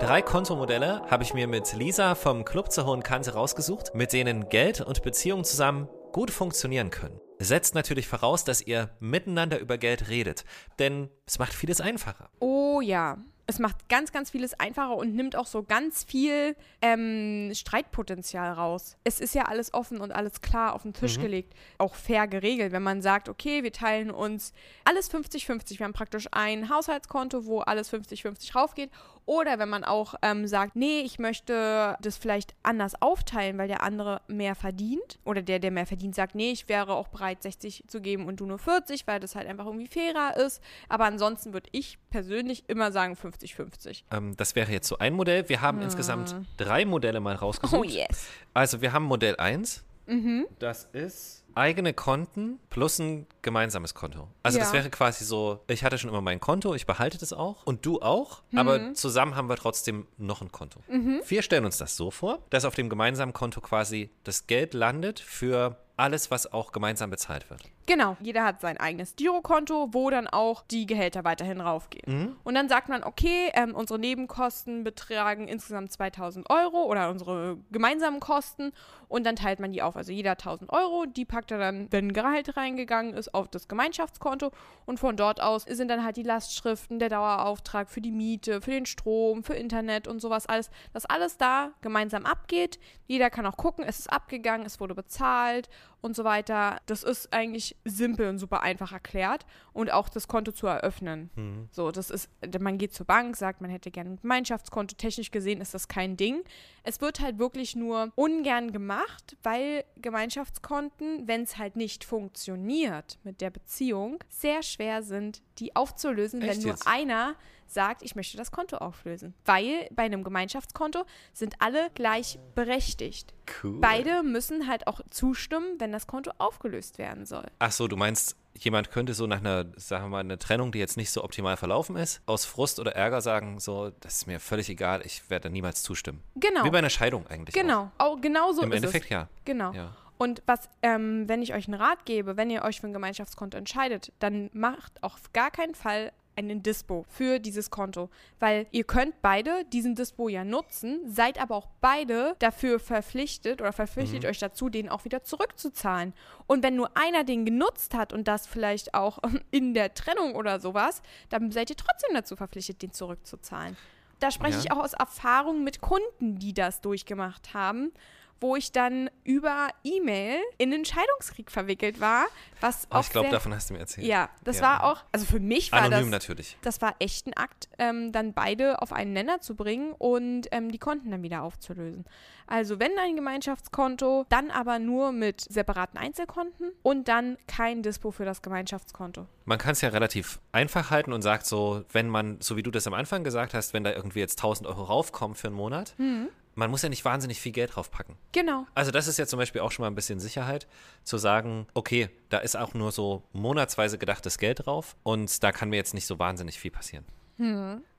Drei 0.07 0.23
Kontomodelle 0.23 1.03
habe 1.11 1.25
ich 1.25 1.35
mir 1.35 1.49
mit 1.49 1.73
Lisa 1.73 2.14
vom 2.14 2.45
Club 2.45 2.71
zur 2.71 2.87
Hohen 2.87 3.03
Kante 3.03 3.33
rausgesucht, 3.33 3.92
mit 3.97 4.12
denen 4.12 4.49
Geld 4.49 4.81
und 4.81 5.03
Beziehung 5.03 5.42
zusammen 5.42 5.88
gut 6.12 6.31
funktionieren 6.31 6.90
können. 6.90 7.19
Setzt 7.40 7.75
natürlich 7.75 8.07
voraus, 8.07 8.45
dass 8.45 8.62
ihr 8.62 8.90
miteinander 9.01 9.59
über 9.59 9.79
Geld 9.79 10.09
redet, 10.09 10.45
denn 10.79 11.11
es 11.27 11.40
macht 11.40 11.53
vieles 11.53 11.81
einfacher. 11.81 12.31
Oh 12.38 12.81
ja 12.81 13.19
es 13.49 13.59
macht 13.61 13.88
ganz, 13.88 14.11
ganz 14.11 14.31
vieles 14.31 14.59
einfacher 14.59 14.97
und 14.97 15.14
nimmt 15.14 15.37
auch 15.37 15.47
so 15.47 15.62
ganz 15.62 16.03
viel 16.03 16.57
ähm, 16.83 17.53
Streitpotenzial 17.55 18.53
raus. 18.53 18.97
Es 19.05 19.21
ist 19.21 19.35
ja 19.35 19.45
alles 19.45 19.73
offen 19.73 20.01
und 20.01 20.11
alles 20.11 20.40
klar 20.40 20.75
auf 20.75 20.83
den 20.83 20.92
Tisch 20.92 21.16
mhm. 21.19 21.23
gelegt, 21.23 21.55
auch 21.79 21.95
fair 21.95 22.27
geregelt. 22.27 22.73
Wenn 22.73 22.83
man 22.83 23.03
sagt, 23.03 23.29
okay, 23.29 23.62
wir 23.62 23.73
teilen 23.73 24.11
uns 24.11 24.53
alles 24.85 25.12
50-50, 25.12 25.79
wir 25.79 25.85
haben 25.85 25.92
praktisch 25.92 26.27
ein 26.33 26.69
Haushaltskonto, 26.69 27.47
wo 27.47 27.61
alles 27.61 27.92
50-50 27.92 28.55
raufgeht. 28.55 28.90
Oder 29.27 29.59
wenn 29.59 29.69
man 29.69 29.85
auch 29.85 30.15
ähm, 30.23 30.47
sagt, 30.47 30.77
nee, 30.77 31.01
ich 31.01 31.19
möchte 31.19 31.97
das 32.01 32.17
vielleicht 32.17 32.55
anders 32.62 33.01
aufteilen, 33.01 33.59
weil 33.59 33.69
der 33.69 33.83
andere 33.83 34.23
mehr 34.29 34.55
verdient. 34.55 35.19
Oder 35.25 35.43
der, 35.43 35.59
der 35.59 35.71
mehr 35.71 35.87
verdient, 35.87 36.15
sagt, 36.15 36.35
nee, 36.35 36.51
ich 36.51 36.69
wäre 36.69 36.95
auch 36.95 37.09
bereit, 37.09 37.43
60 37.43 37.85
zu 37.87 38.01
geben 38.01 38.27
und 38.27 38.41
du 38.41 38.47
nur 38.47 38.59
40, 38.59 39.07
weil 39.07 39.21
das 39.21 39.35
halt 39.35 39.47
einfach 39.49 39.67
irgendwie 39.67 39.89
fairer 39.89 40.37
ist. 40.37 40.62
Aber 40.89 41.05
ansonsten 41.05 41.53
würde 41.53 41.69
ich 41.73 41.99
persönlich 42.11 42.65
immer 42.69 42.93
sagen 42.93 43.15
50 43.17 43.37
50-50. 43.37 44.03
Ähm, 44.11 44.37
das 44.37 44.55
wäre 44.55 44.73
jetzt 44.73 44.89
so 44.89 44.99
ein 44.99 45.15
Modell. 45.15 45.49
Wir 45.49 45.61
haben 45.61 45.79
hm. 45.79 45.85
insgesamt 45.85 46.35
drei 46.57 46.85
Modelle 46.85 47.21
mal 47.21 47.35
rausgesucht. 47.35 47.81
Oh 47.81 47.85
yes. 47.85 48.29
Also 48.55 48.81
wir 48.81 48.93
haben 48.93 49.05
Modell 49.05 49.37
1. 49.37 49.85
Mhm. 50.07 50.47
Das 50.59 50.85
ist 50.93 51.45
eigene 51.57 51.95
Konten 51.95 52.59
plus 52.71 52.99
ein 52.99 53.27
gemeinsames 53.42 53.95
Konto. 53.95 54.29
Also 54.42 54.59
ja. 54.59 54.64
das 54.64 54.73
wäre 54.73 54.90
quasi 54.90 55.25
so, 55.25 55.61
ich 55.69 55.85
hatte 55.85 55.99
schon 55.99 56.11
immer 56.11 56.21
mein 56.21 56.40
Konto, 56.40 56.75
ich 56.75 56.87
behalte 56.87 57.19
das 57.19 57.33
auch 57.33 57.64
und 57.64 57.87
du 57.87 58.01
auch, 58.01 58.42
mhm. 58.51 58.59
aber 58.59 58.95
zusammen 58.95 59.35
haben 59.35 59.49
wir 59.49 59.57
trotzdem 59.57 60.07
noch 60.19 60.42
ein 60.42 60.53
Konto. 60.53 60.81
Mhm. 60.88 61.23
Wir 61.27 61.42
stellen 61.42 61.64
uns 61.64 61.79
das 61.79 61.97
so 61.97 62.11
vor, 62.11 62.40
dass 62.51 62.64
auf 62.64 62.75
dem 62.75 62.88
gemeinsamen 62.88 63.33
Konto 63.33 63.61
quasi 63.61 64.11
das 64.25 64.47
Geld 64.47 64.75
landet 64.75 65.21
für 65.21 65.77
alles, 65.97 66.31
was 66.31 66.53
auch 66.53 66.73
gemeinsam 66.73 67.11
bezahlt 67.11 67.49
wird. 67.51 67.62
Genau, 67.87 68.16
jeder 68.20 68.42
hat 68.42 68.61
sein 68.61 68.79
eigenes 68.79 69.14
Girokonto, 69.14 69.88
wo 69.92 70.11
dann 70.11 70.27
auch 70.27 70.64
die 70.64 70.87
Gehälter 70.87 71.22
weiterhin 71.22 71.61
raufgehen. 71.61 72.37
Und 72.42 72.55
dann 72.55 72.68
sagt 72.68 72.88
man, 72.88 73.05
okay, 73.05 73.51
ähm, 73.55 73.77
unsere 73.77 74.01
Nebenkosten 74.01 74.83
betragen 74.83 75.46
insgesamt 75.46 75.92
2000 75.92 76.51
Euro 76.51 76.85
oder 76.85 77.11
unsere 77.11 77.59
gemeinsamen 77.70 78.18
Kosten 78.18 78.72
und 79.09 79.25
dann 79.25 79.37
teilt 79.37 79.61
man 79.61 79.70
die 79.70 79.83
auf. 79.83 79.96
Also 79.96 80.11
jeder 80.11 80.33
1000 80.33 80.70
Euro, 80.72 81.07
die 81.07 81.25
packt 81.25 81.53
er 81.53 81.59
dann, 81.59 81.87
wenn 81.92 82.09
ein 82.09 82.12
Gehalt 82.12 82.57
reingegangen 82.57 83.14
ist, 83.14 83.33
auf 83.35 83.49
das 83.49 83.68
Gemeinschaftskonto 83.68 84.51
und 84.85 84.99
von 84.99 85.16
dort 85.16 85.40
aus 85.40 85.62
sind 85.62 85.88
dann 85.88 86.05
halt 86.05 86.16
die 86.16 86.25
Lastschriften, 86.25 86.99
der 86.99 87.09
Dauerauftrag 87.09 87.88
für 87.88 88.01
die 88.01 88.11
Miete, 88.11 88.61
für 88.61 88.72
den 88.72 88.87
Strom, 88.87 89.44
für 89.44 89.55
Internet 89.55 90.09
und 90.09 90.20
sowas 90.20 90.46
alles, 90.46 90.70
dass 90.92 91.07
alles 91.07 91.37
da 91.37 91.70
gemeinsam 91.83 92.27
abgeht. 92.27 92.81
Jeder 93.07 93.31
kann 93.31 93.46
auch 93.46 93.57
gucken, 93.57 93.85
es 93.85 94.01
ist 94.01 94.12
abgegangen, 94.12 94.66
es 94.66 94.81
wurde 94.81 94.96
bezahlt 94.96 95.68
und 96.07 96.16
so 96.16 96.25
weiter. 96.25 96.81
Das 96.87 97.03
ist 97.03 97.33
eigentlich 97.33 97.77
simpel 97.85 98.29
und 98.29 98.38
super 98.38 98.62
einfach 98.62 98.92
erklärt 98.92 99.45
und 99.75 99.92
auch 99.92 100.09
das 100.09 100.27
Konto 100.29 100.53
zu 100.53 100.66
eröffnen. 100.66 101.69
So, 101.73 101.90
das 101.90 102.09
ist, 102.11 102.31
man 102.59 102.79
geht 102.79 102.95
zur 102.95 103.05
Bank, 103.05 103.37
sagt, 103.37 103.61
man 103.61 103.71
hätte 103.71 103.90
gerne 103.90 104.11
ein 104.11 104.16
Gemeinschaftskonto. 104.23 104.97
Technisch 104.97 105.31
gesehen 105.31 105.61
ist 105.61 105.75
das 105.75 105.88
kein 105.88 106.16
Ding. 106.16 106.42
Es 106.85 107.01
wird 107.03 107.21
halt 107.21 107.38
wirklich 107.38 107.77
nur 107.77 108.12
ungern 108.14 108.73
gemacht, 108.73 109.37
weil 109.42 109.85
Gemeinschaftskonten, 110.01 111.27
wenn 111.29 111.42
es 111.42 111.59
halt 111.59 111.77
nicht 111.77 112.05
funktioniert 112.05 113.19
mit 113.25 113.40
der 113.40 113.51
Beziehung, 113.51 114.23
sehr 114.29 114.62
schwer 114.62 115.03
sind, 115.03 115.42
die 115.59 115.75
aufzulösen, 115.75 116.40
Echt 116.40 116.57
wenn 116.57 116.62
nur 116.62 116.71
jetzt? 116.73 116.87
einer 116.87 117.35
sagt, 117.70 118.02
ich 118.02 118.16
möchte 118.16 118.37
das 118.37 118.50
Konto 118.50 118.76
auflösen. 118.79 119.35
Weil 119.44 119.88
bei 119.92 120.05
einem 120.05 120.24
Gemeinschaftskonto 120.24 121.05
sind 121.33 121.55
alle 121.61 121.90
gleichberechtigt. 121.94 123.35
Cool. 123.62 123.81
Beide 123.81 124.22
müssen 124.22 124.66
halt 124.66 124.87
auch 124.87 125.00
zustimmen, 125.11 125.74
wenn 125.79 125.92
das 125.92 126.07
Konto 126.07 126.33
aufgelöst 126.38 126.98
werden 126.98 127.26
soll. 127.26 127.46
Ach 127.59 127.72
so, 127.72 127.88
du 127.88 127.96
meinst, 127.96 128.37
jemand 128.55 128.90
könnte 128.90 129.14
so 129.14 129.26
nach 129.26 129.38
einer, 129.38 129.66
sagen 129.76 130.07
wir 130.07 130.09
mal, 130.09 130.20
einer 130.20 130.38
Trennung, 130.38 130.72
die 130.72 130.79
jetzt 130.79 130.96
nicht 130.96 131.11
so 131.11 131.22
optimal 131.22 131.57
verlaufen 131.57 131.96
ist, 131.96 132.20
aus 132.26 132.44
Frust 132.44 132.81
oder 132.81 132.94
Ärger 132.94 133.20
sagen, 133.20 133.59
so, 133.61 133.90
das 134.00 134.16
ist 134.16 134.26
mir 134.26 134.40
völlig 134.40 134.68
egal, 134.68 135.05
ich 135.05 135.29
werde 135.31 135.44
da 135.44 135.48
niemals 135.48 135.83
zustimmen. 135.83 136.22
Genau. 136.37 136.64
Wie 136.64 136.70
bei 136.70 136.79
einer 136.79 136.90
Scheidung 136.90 137.26
eigentlich. 137.26 137.55
Genau. 137.55 137.90
Auch 137.98 138.20
genau 138.20 138.52
so. 138.52 138.62
Im 138.62 138.72
ist 138.72 138.76
Endeffekt 138.76 139.07
es. 139.07 139.11
ja. 139.11 139.29
Genau. 139.44 139.72
ja. 139.72 139.94
Und 140.18 140.42
was, 140.46 140.70
ähm, 140.83 141.29
wenn 141.29 141.42
ich 141.42 141.55
euch 141.55 141.68
einen 141.68 141.81
Rat 141.81 142.07
gebe, 142.07 142.37
wenn 142.37 142.50
ihr 142.50 142.62
euch 142.62 142.81
für 142.81 142.87
ein 142.87 142.92
Gemeinschaftskonto 142.92 143.59
entscheidet, 143.59 144.12
dann 144.18 144.50
macht 144.52 145.02
auf 145.02 145.33
gar 145.33 145.50
keinen 145.50 145.74
Fall 145.74 146.12
einen 146.37 146.62
Dispo 146.62 147.05
für 147.09 147.38
dieses 147.40 147.70
Konto, 147.70 148.11
weil 148.38 148.66
ihr 148.70 148.85
könnt 148.85 149.20
beide 149.22 149.64
diesen 149.72 149.94
Dispo 149.94 150.29
ja 150.29 150.44
nutzen, 150.44 151.01
seid 151.07 151.40
aber 151.40 151.57
auch 151.57 151.68
beide 151.81 152.37
dafür 152.38 152.79
verpflichtet 152.79 153.61
oder 153.61 153.72
verpflichtet 153.72 154.25
euch 154.27 154.38
dazu, 154.38 154.68
den 154.68 154.88
auch 154.88 155.05
wieder 155.05 155.22
zurückzuzahlen. 155.22 156.12
Und 156.46 156.62
wenn 156.62 156.77
nur 156.77 156.96
einer 156.96 157.25
den 157.25 157.44
genutzt 157.44 157.94
hat 157.94 158.12
und 158.12 158.29
das 158.29 158.46
vielleicht 158.46 158.94
auch 158.94 159.18
in 159.51 159.75
der 159.75 159.94
Trennung 159.94 160.35
oder 160.35 160.61
sowas, 160.61 161.03
dann 161.31 161.51
seid 161.51 161.70
ihr 161.70 161.77
trotzdem 161.77 162.14
dazu 162.14 162.37
verpflichtet, 162.37 162.83
den 162.83 162.92
zurückzuzahlen. 162.92 163.77
Da 164.20 164.31
spreche 164.31 164.59
Ja. 164.59 164.64
ich 164.64 164.72
auch 164.72 164.79
aus 164.79 164.92
Erfahrung 164.94 165.64
mit 165.64 165.81
Kunden, 165.81 166.38
die 166.38 166.55
das 166.55 166.81
durchgemacht 166.81 167.53
haben 167.55 167.92
wo 168.40 168.57
ich 168.57 168.72
dann 168.72 169.11
über 169.25 169.68
E-Mail 169.85 170.38
in 170.59 170.70
den 170.70 170.85
Scheidungskrieg 170.85 171.51
verwickelt 171.51 172.01
war, 172.01 172.27
was 172.61 172.87
Oh, 172.90 172.96
auch 172.96 173.01
ich 173.01 173.11
glaube, 173.11 173.29
davon 173.31 173.55
hast 173.55 173.70
du 173.70 173.75
mir 173.75 173.81
erzählt. 173.81 174.07
ja, 174.07 174.29
das 174.44 174.57
Ja. 174.57 174.62
war 174.62 174.85
auch, 174.85 175.05
also 175.12 175.27
für 175.27 175.40
mich 175.40 175.72
war 175.72 175.81
Anonym 175.83 176.11
das, 176.11 176.22
natürlich. 176.22 176.57
das 176.62 176.81
war 176.83 176.94
echt 176.99 177.27
ein 177.27 177.35
Akt, 177.35 177.68
ähm, 177.79 178.12
dann 178.12 178.33
beide 178.35 178.81
auf 178.83 178.92
einen 178.92 179.12
Nenner 179.12 179.40
zu 179.40 179.55
bringen 179.55 179.92
und 179.99 180.49
ähm, 180.53 180.70
die 180.70 180.79
Konten 180.79 181.11
dann 181.11 181.22
wieder 181.22 181.42
aufzulösen. 181.42 182.05
Also 182.46 182.79
wenn 182.79 182.96
ein 182.99 183.16
Gemeinschaftskonto, 183.16 184.27
dann 184.29 184.51
aber 184.51 184.79
nur 184.79 185.12
mit 185.12 185.40
separaten 185.40 185.99
Einzelkonten 185.99 186.70
und 186.83 187.09
dann 187.09 187.38
kein 187.49 187.83
Dispo 187.83 188.11
für 188.11 188.25
das 188.25 188.42
Gemeinschaftskonto. 188.42 189.27
Man 189.44 189.59
kann 189.59 189.72
es 189.72 189.81
ja 189.81 189.88
relativ 189.88 190.40
einfach 190.53 190.90
halten 190.90 191.12
und 191.12 191.22
sagt 191.22 191.46
so, 191.46 191.85
wenn 191.92 192.09
man, 192.09 192.40
so 192.40 192.57
wie 192.57 192.62
du 192.62 192.70
das 192.70 192.87
am 192.87 192.94
Anfang 192.94 193.25
gesagt 193.25 193.55
hast, 193.55 193.72
wenn 193.75 193.85
da 193.85 193.92
irgendwie 193.92 194.20
jetzt 194.20 194.38
1000 194.38 194.68
Euro 194.68 194.85
raufkommen 194.85 195.35
für 195.37 195.49
einen 195.49 195.57
Monat, 195.57 195.94
Mhm. 195.99 196.29
Man 196.57 196.71
muss 196.71 196.83
ja 196.83 196.88
nicht 196.88 197.05
wahnsinnig 197.05 197.40
viel 197.40 197.53
Geld 197.53 197.77
draufpacken. 197.77 198.16
Genau. 198.33 198.66
Also 198.75 198.90
das 198.90 199.07
ist 199.07 199.19
ja 199.19 199.27
zum 199.27 199.38
Beispiel 199.38 199.61
auch 199.61 199.71
schon 199.71 199.85
mal 199.85 199.88
ein 199.90 199.95
bisschen 199.95 200.19
Sicherheit, 200.19 200.66
zu 201.05 201.16
sagen, 201.19 201.66
okay, 201.75 202.11
da 202.31 202.38
ist 202.38 202.57
auch 202.57 202.75
nur 202.75 202.90
so 202.90 203.23
monatsweise 203.33 203.99
gedachtes 203.99 204.38
Geld 204.38 204.66
drauf 204.66 204.97
und 205.05 205.42
da 205.45 205.53
kann 205.53 205.69
mir 205.71 205.77
jetzt 205.77 205.95
nicht 205.95 206.07
so 206.07 206.19
wahnsinnig 206.19 206.59
viel 206.59 206.73
passieren. 206.73 207.05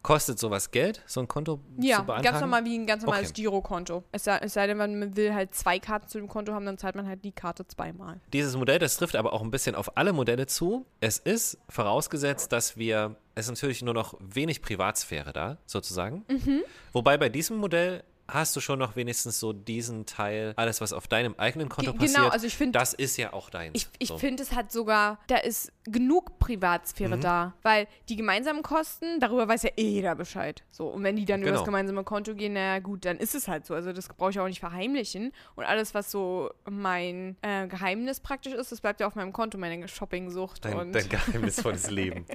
Kostet 0.02 0.40
sowas 0.40 0.72
Geld, 0.72 1.04
so 1.06 1.20
ein 1.20 1.28
Konto 1.28 1.60
Hm. 1.76 1.84
Ja, 1.84 1.98
zu 1.98 2.06
beantragen? 2.06 2.24
ganz 2.24 2.42
normal 2.42 2.66
wie 2.66 2.76
ein 2.76 2.88
ganz 2.88 3.04
normales 3.04 3.30
Okay. 3.30 3.42
Girokonto. 3.44 4.04
Es 4.12 4.24
sei, 4.24 4.38
es 4.40 4.54
sei 4.54 4.66
denn, 4.66 4.78
man 4.78 5.16
will 5.16 5.32
halt 5.32 5.54
zwei 5.54 5.78
Karten 5.78 6.08
zu 6.08 6.18
dem 6.18 6.28
Konto 6.28 6.54
haben, 6.54 6.66
dann 6.66 6.80
zahlt 6.80 6.96
man 6.96 7.06
halt 7.08 7.24
die 7.24 7.34
Karte 7.34 7.68
zweimal. 7.68 8.20
Dieses 8.34 8.56
Modell, 8.56 8.80
das 8.80 8.98
trifft 8.98 9.16
aber 9.16 9.34
auch 9.34 9.44
ein 9.44 9.52
bisschen 9.52 9.76
auf 9.76 9.96
alle 9.96 10.12
Modelle 10.12 10.48
zu. 10.48 10.88
Es 11.02 11.20
ist 11.20 11.60
vorausgesetzt, 11.70 12.52
dass 12.52 12.78
wir, 12.78 13.16
es 13.36 13.46
ist 13.46 13.52
natürlich 13.52 13.84
nur 13.84 13.94
noch 13.94 14.16
wenig 14.20 14.64
Privatsphäre 14.64 15.34
da, 15.34 15.58
sozusagen. 15.68 16.26
Mhm. 16.30 16.64
Wobei 16.94 17.18
bei 17.20 17.30
diesem 17.30 17.58
Modell 17.58 18.04
hast 18.30 18.56
du 18.56 18.60
schon 18.60 18.80
noch 18.80 18.96
wenigstens 18.96 19.40
so 19.40 19.54
diesen 19.54 20.06
Teil, 20.06 20.54
alles 20.58 20.82
was 20.82 20.94
auf 20.94 21.08
deinem 21.08 21.36
eigenen 21.38 21.70
Konto 21.70 21.92
Ge- 21.92 22.00
passiert, 22.00 22.18
genau, 22.18 22.30
also 22.30 22.46
ich 22.48 22.56
find- 22.58 22.76
das 22.76 22.94
ist 22.94 23.18
ja 23.18 23.34
auch 23.34 23.50
deins. 23.50 23.72
Ich, 23.76 23.88
ich 24.00 24.10
so. 24.10 24.18
finde, 24.18 24.44
es 24.44 24.54
hat 24.54 24.72
sogar, 24.72 25.20
da 25.28 25.38
ist 25.38 25.72
genug 25.86 26.38
Privatsphäre 26.40 27.16
Mhm. 27.18 27.22
da, 27.22 27.54
weil 27.64 27.88
die 28.10 28.16
gemeinsamen 28.18 28.62
Kosten, 28.64 29.20
darüber 29.20 29.48
weiß 29.48 29.64
ja 29.64 29.70
eh 29.78 29.88
jeder 29.90 30.16
Bescheid. 30.16 30.64
So, 30.72 30.88
und 30.88 31.04
wenn 31.04 31.16
die 31.16 31.26
dann 31.26 31.40
über 31.42 31.52
Genau. 31.52 31.60
das 31.62 31.66
gemeinsame 31.66 32.04
Konto 32.04 32.36
gehen, 32.36 32.54
na 32.54 32.80
gut, 32.80 33.06
dann 33.06 33.18
ist 33.18 33.36
es 33.36 33.48
halt 33.48 33.66
so. 33.66 33.74
Also 33.74 33.94
das 33.94 34.10
brauche 34.10 34.32
ich 34.32 34.40
auch 34.40 34.48
nicht 34.48 34.60
verheimlichen. 34.60 35.32
Und 35.56 35.64
alles, 35.64 35.94
was 35.94 36.12
so 36.12 36.52
mein 36.70 37.38
äh, 37.42 37.68
Geheimnis 37.68 38.20
praktisch 38.20 38.54
ist, 38.54 38.72
das 38.72 38.82
bleibt 38.82 39.00
ja 39.00 39.08
auf 39.08 39.16
meinem 39.16 39.32
Konto, 39.32 39.58
meine 39.58 39.88
Shoppingsucht. 39.88 40.66
Dein, 40.66 40.76
und 40.78 40.92
dein 40.94 41.08
geheimnisvolles 41.08 41.90
Leben. 41.92 42.26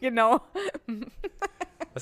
genau. 0.00 0.40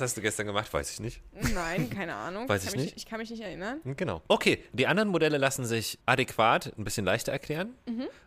Was 0.01 0.11
hast 0.11 0.17
du 0.17 0.21
gestern 0.21 0.47
gemacht? 0.47 0.73
Weiß 0.73 0.91
ich 0.93 1.01
nicht. 1.01 1.21
Nein, 1.55 1.91
keine 1.95 2.15
Ahnung. 2.15 2.49
Weiß 2.49 2.65
ich 2.65 2.73
mich, 2.73 2.81
nicht. 2.83 2.97
Ich 2.97 3.07
kann 3.07 3.19
mich 3.19 3.31
nicht 3.31 3.43
erinnern. 3.43 3.81
Genau. 3.85 4.23
Okay, 4.29 4.63
die 4.73 4.87
anderen 4.87 5.09
Modelle 5.09 5.39
lassen 5.39 5.65
sich 5.65 5.99
adäquat 6.07 6.73
ein 6.79 6.85
bisschen 6.85 7.05
leichter 7.05 7.33
erklären, 7.33 7.75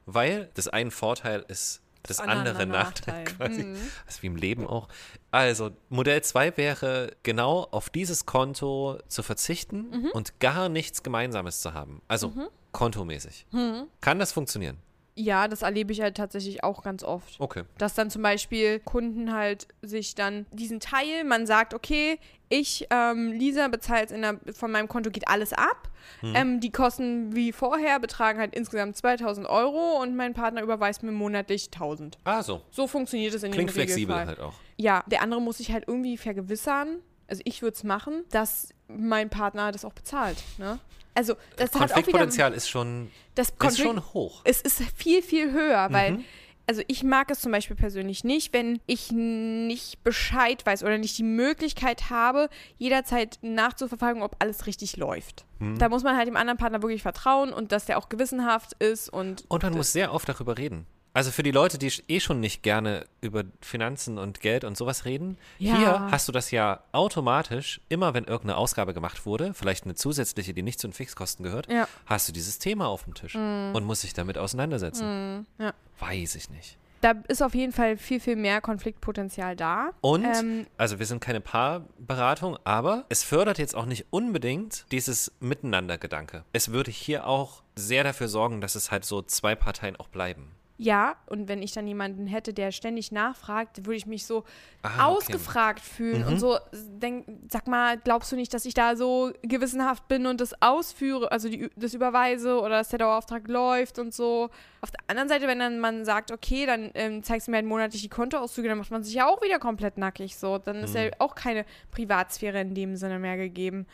weil 0.06 0.50
das 0.56 0.68
einen 0.68 0.92
Vorteil 0.92 1.46
ist 1.48 1.82
das 2.04 2.18
Mhm. 2.22 2.24
Das 2.26 2.28
andere 2.28 2.66
Nachteil 2.66 3.24
Nachteil. 3.24 3.36
quasi. 3.36 3.64
Mhm. 3.64 3.78
Ist 4.08 4.24
wie 4.24 4.28
im 4.28 4.36
Leben 4.36 4.66
auch. 4.68 4.88
Also, 5.30 5.70
Modell 5.90 6.22
2 6.24 6.58
wäre 6.58 7.12
genau 7.24 7.64
auf 7.70 7.90
dieses 7.92 8.26
Konto 8.26 8.98
zu 9.08 9.22
verzichten 9.24 9.90
Mhm. 9.92 10.10
und 10.14 10.40
gar 10.40 10.68
nichts 10.68 11.04
Gemeinsames 11.04 11.62
zu 11.62 11.74
haben. 11.76 12.02
Also 12.08 12.34
kontomäßig. 12.72 13.46
Mhm. 13.52 13.88
Kann 14.02 14.18
das 14.20 14.32
funktionieren? 14.32 14.78
Ja, 15.16 15.48
das 15.48 15.62
erlebe 15.62 15.92
ich 15.92 16.02
halt 16.02 16.16
tatsächlich 16.16 16.64
auch 16.64 16.84
ganz 16.84 17.04
oft. 17.04 17.40
Okay. 17.40 17.64
Dass 17.78 17.94
dann 17.94 18.10
zum 18.10 18.22
Beispiel 18.22 18.80
Kunden 18.80 19.34
halt 19.34 19.68
sich 19.82 20.16
dann 20.16 20.46
diesen 20.52 20.80
Teil, 20.80 21.24
man 21.26 21.46
sagt, 21.46 21.74
okay, 21.74 22.18
ich, 22.48 22.88
ähm, 22.90 23.32
Lisa, 23.32 23.68
bezahle 23.68 24.02
jetzt 24.02 24.12
in 24.12 24.22
der, 24.22 24.40
von 24.54 24.72
meinem 24.72 24.88
Konto 24.88 25.10
geht 25.10 25.28
alles 25.28 25.54
ab. 25.54 25.90
Hm. 26.22 26.36
Ähm, 26.36 26.60
die 26.60 26.72
Kosten 26.72 27.36
wie 27.36 27.52
vorher 27.52 28.00
betragen 28.00 28.40
halt 28.40 28.56
insgesamt 28.56 28.98
2000 28.98 29.48
Euro 29.48 30.02
und 30.02 30.16
mein 30.16 30.34
Partner 30.34 30.62
überweist 30.62 31.04
mir 31.04 31.12
monatlich 31.12 31.68
1000. 31.68 32.18
Ah, 32.24 32.44
so. 32.44 32.62
So 32.72 32.88
funktioniert 32.88 33.34
es 33.34 33.44
in 33.44 33.52
Klingt 33.52 33.70
dem 33.70 33.74
flexibel 33.74 34.16
Regelfall. 34.16 34.28
halt 34.28 34.40
auch. 34.40 34.54
Ja, 34.78 35.04
der 35.08 35.22
andere 35.22 35.42
muss 35.42 35.58
sich 35.58 35.72
halt 35.72 35.86
irgendwie 35.88 36.18
vergewissern, 36.18 37.00
also 37.28 37.42
ich 37.46 37.62
würde 37.62 37.76
es 37.76 37.84
machen, 37.84 38.26
dass 38.32 38.74
mein 38.90 39.30
Partner 39.30 39.72
das 39.72 39.86
auch 39.86 39.94
bezahlt. 39.94 40.38
Ne? 40.58 40.80
Also 41.14 41.36
das 41.58 41.70
wieder, 41.74 41.80
Konfliktpotenzial 41.88 42.54
ist 42.54 42.70
schon, 42.70 43.12
das 43.36 43.50
ist 43.50 43.60
Konflikt, 43.60 43.88
schon 43.88 44.14
hoch. 44.14 44.42
es 44.46 44.62
ist 44.62 44.82
viel, 44.96 45.22
viel 45.22 45.52
höher, 45.52 45.88
weil, 45.92 46.12
Mhm. 46.14 46.24
also 46.68 46.82
ich 46.88 47.04
mag 47.04 47.30
es 47.32 47.42
zum 47.42 47.52
Beispiel 47.52 47.76
persönlich 47.76 48.24
nicht, 48.24 48.54
wenn 48.54 48.80
ich 48.88 49.12
nicht 49.12 50.04
Bescheid 50.06 50.66
weiß 50.66 50.84
oder 50.84 50.98
nicht 50.98 51.18
die 51.18 51.24
Möglichkeit 51.24 52.10
habe, 52.10 52.50
jederzeit 52.78 53.40
nachzuverfolgen, 53.42 54.24
ob 54.24 54.36
alles 54.40 54.68
richtig 54.68 54.96
läuft. 54.96 55.46
Mhm. 55.60 55.78
Da 55.80 55.90
muss 55.90 56.04
man 56.04 56.16
halt 56.16 56.28
dem 56.28 56.38
anderen 56.38 56.58
Partner 56.58 56.82
wirklich 56.82 57.02
vertrauen 57.02 57.52
und 57.52 57.72
dass 57.74 57.86
der 57.86 57.98
auch 57.98 58.08
gewissenhaft 58.08 58.74
ist 58.82 59.10
und. 59.10 59.44
Und 59.50 59.64
man 59.64 59.74
muss 59.74 59.92
sehr 59.92 60.14
oft 60.14 60.30
darüber 60.30 60.58
reden. 60.58 60.86
Also 61.14 61.32
für 61.32 61.44
die 61.44 61.52
Leute, 61.52 61.78
die 61.78 61.92
eh 62.08 62.20
schon 62.22 62.40
nicht 62.40 62.64
gerne 62.64 63.06
über 63.20 63.44
Finanzen 63.60 64.18
und 64.18 64.40
Geld 64.40 64.64
und 64.64 64.78
sowas 64.78 65.04
reden, 65.04 65.38
Ja. 65.60 65.76
hier 65.78 66.00
hast 66.12 66.28
du 66.28 66.32
das 66.32 66.52
ja 66.52 66.82
automatisch, 66.94 67.82
immer 67.90 68.14
wenn 68.14 68.24
irgendeine 68.24 68.56
Ausgabe 68.58 68.94
gemacht 68.94 69.26
wurde, 69.26 69.54
vielleicht 69.54 69.84
eine 69.84 69.96
zusätzliche, 69.96 70.54
die 70.54 70.62
nicht 70.64 70.80
zu 70.80 70.88
den 70.88 70.94
Fixkosten 70.94 71.44
gehört, 71.44 71.70
Ja. 71.70 71.88
hast 72.06 72.30
du 72.30 72.32
dieses 72.32 72.60
Thema 72.60 72.88
auf 72.88 73.04
dem 73.04 73.14
Tisch 73.14 73.36
und 73.36 73.84
musst 73.84 74.04
dich 74.04 74.14
damit 74.14 74.38
auseinandersetzen. 74.38 75.46
ja. 75.60 75.74
Weiß 76.00 76.36
ich 76.36 76.50
nicht. 76.50 76.78
Da 77.02 77.14
ist 77.28 77.42
auf 77.42 77.56
jeden 77.56 77.72
Fall 77.74 77.98
viel, 77.98 78.20
viel 78.20 78.36
mehr 78.36 78.62
Konfliktpotenzial 78.62 79.56
da. 79.56 79.90
Und, 80.02 80.24
Ähm, 80.24 80.68
also 80.78 81.00
wir 81.00 81.06
sind 81.08 81.20
keine 81.20 81.42
Paarberatung, 81.42 82.58
aber 82.64 83.06
es 83.10 83.24
fördert 83.24 83.58
jetzt 83.58 83.76
auch 83.76 83.86
nicht 83.86 84.06
unbedingt 84.12 84.86
dieses 84.92 85.32
Miteinander-Gedanke. 85.40 86.44
Es 86.54 86.72
würde 86.72 86.92
hier 86.92 87.26
auch 87.28 87.64
sehr 87.76 88.04
dafür 88.04 88.28
sorgen, 88.28 88.62
dass 88.62 88.76
es 88.76 88.92
halt 88.92 89.04
so 89.04 89.22
zwei 89.24 89.56
Parteien 89.56 89.96
auch 89.96 90.10
bleiben. 90.10 90.52
Ja, 90.84 91.16
und 91.28 91.48
wenn 91.48 91.62
ich 91.62 91.74
dann 91.74 91.86
jemanden 91.88 92.26
hätte, 92.26 92.56
der 92.56 92.72
ständig 92.72 93.12
nachfragt, 93.12 93.86
würde 93.86 93.98
ich 93.98 94.08
mich 94.08 94.26
so 94.26 94.44
Ah, 94.82 94.88
okay. 94.90 95.02
ausgefragt 95.02 95.80
fühlen 95.80 96.26
und 96.26 96.40
so 96.40 96.58
denk, 96.74 97.28
sag 97.50 97.68
mal, 97.68 98.00
glaubst 98.00 98.32
du 98.32 98.36
nicht, 98.36 98.52
dass 98.52 98.66
ich 98.66 98.74
da 98.74 98.96
so 98.96 99.32
gewissenhaft 99.44 100.08
bin 100.08 100.26
und 100.26 100.42
das 100.42 100.60
ausführe, 100.60 101.32
also 101.32 101.50
die, 101.50 101.70
das 101.76 101.94
überweise 101.94 102.60
oder 102.60 102.80
dass 102.80 102.90
der 102.90 102.98
Dauerauftrag 102.98 103.48
läuft 103.48 104.00
und 104.00 104.12
so. 104.12 104.50
Auf 104.82 104.90
der 104.90 105.02
anderen 105.06 105.30
Seite, 105.30 105.48
wenn 105.48 105.60
dann 105.60 105.80
man 105.80 106.04
sagt, 106.04 106.32
okay, 106.32 106.66
dann 106.66 106.90
ähm, 106.96 107.22
zeigst 107.22 107.46
du 107.46 107.52
mir 107.52 107.58
halt 107.58 107.68
monatlich 107.68 108.02
die 108.02 108.10
Kontoauszüge, 108.10 108.68
dann 108.68 108.80
macht 108.80 108.90
man 108.90 109.04
sich 109.04 109.14
ja 109.14 109.28
auch 109.28 109.40
wieder 109.44 109.60
komplett 109.60 110.00
nackig 110.00 110.36
so. 110.36 110.58
Dann 110.58 110.78
ist 110.78 110.96
ja 110.96 111.12
auch 111.20 111.36
keine 111.36 111.64
Privatsphäre 111.92 112.60
in 112.60 112.74
dem 112.74 112.96
Sinne 112.96 113.20
mehr 113.20 113.38
gegeben. 113.38 113.86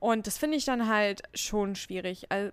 Und 0.00 0.26
das 0.26 0.38
finde 0.38 0.56
ich 0.56 0.64
dann 0.64 0.88
halt 0.88 1.22
schon 1.34 1.76
schwierig. 1.76 2.26
Also, 2.32 2.50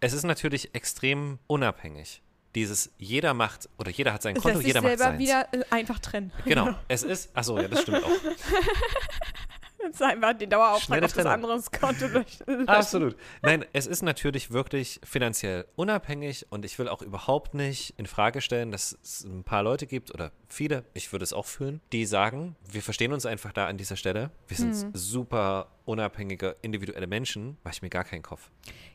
Es 0.00 0.12
ist 0.12 0.24
natürlich 0.24 0.74
extrem 0.74 1.38
unabhängig. 1.46 2.20
Dieses 2.54 2.92
jeder 2.98 3.32
macht 3.34 3.68
oder 3.78 3.90
jeder 3.90 4.12
hat 4.12 4.22
sein 4.22 4.34
Konto, 4.34 4.60
jeder 4.60 4.82
macht 4.82 4.98
selber 4.98 5.04
seins. 5.12 5.20
wieder 5.20 5.48
äh, 5.52 5.64
einfach 5.70 5.98
trennen. 5.98 6.32
Genau, 6.44 6.74
es 6.88 7.02
ist, 7.02 7.34
achso, 7.34 7.58
ja, 7.58 7.68
das 7.68 7.82
stimmt 7.82 8.04
auch. 8.04 8.10
Jetzt 9.82 10.00
einfach 10.00 10.32
den 10.34 10.48
Dauerauftrag 10.48 11.02
auf 11.02 11.12
das 11.12 11.26
andere 11.26 11.60
Konto 11.78 12.06
löschen. 12.46 12.68
Absolut. 12.68 13.16
Nein, 13.42 13.64
es 13.72 13.86
ist 13.86 14.02
natürlich 14.02 14.52
wirklich 14.52 15.00
finanziell 15.02 15.66
unabhängig 15.74 16.46
und 16.50 16.64
ich 16.64 16.78
will 16.78 16.88
auch 16.88 17.02
überhaupt 17.02 17.54
nicht 17.54 17.94
in 17.96 18.06
Frage 18.06 18.40
stellen, 18.40 18.70
dass 18.70 18.96
es 19.02 19.24
ein 19.24 19.42
paar 19.42 19.62
Leute 19.62 19.86
gibt 19.86 20.14
oder 20.14 20.30
viele, 20.52 20.84
ich 20.94 21.12
würde 21.12 21.24
es 21.24 21.32
auch 21.32 21.46
fühlen, 21.46 21.80
die 21.92 22.04
sagen, 22.06 22.54
wir 22.70 22.82
verstehen 22.82 23.12
uns 23.12 23.26
einfach 23.26 23.52
da 23.52 23.66
an 23.66 23.76
dieser 23.78 23.96
Stelle. 23.96 24.30
Wir 24.48 24.56
sind 24.56 24.72
Mhm. 24.74 24.90
super 24.94 25.68
unabhängige, 25.84 26.54
individuelle 26.62 27.08
Menschen, 27.08 27.56
mache 27.64 27.74
ich 27.74 27.82
mir 27.82 27.90
gar 27.90 28.04
keinen 28.04 28.22
Kopf. 28.22 28.50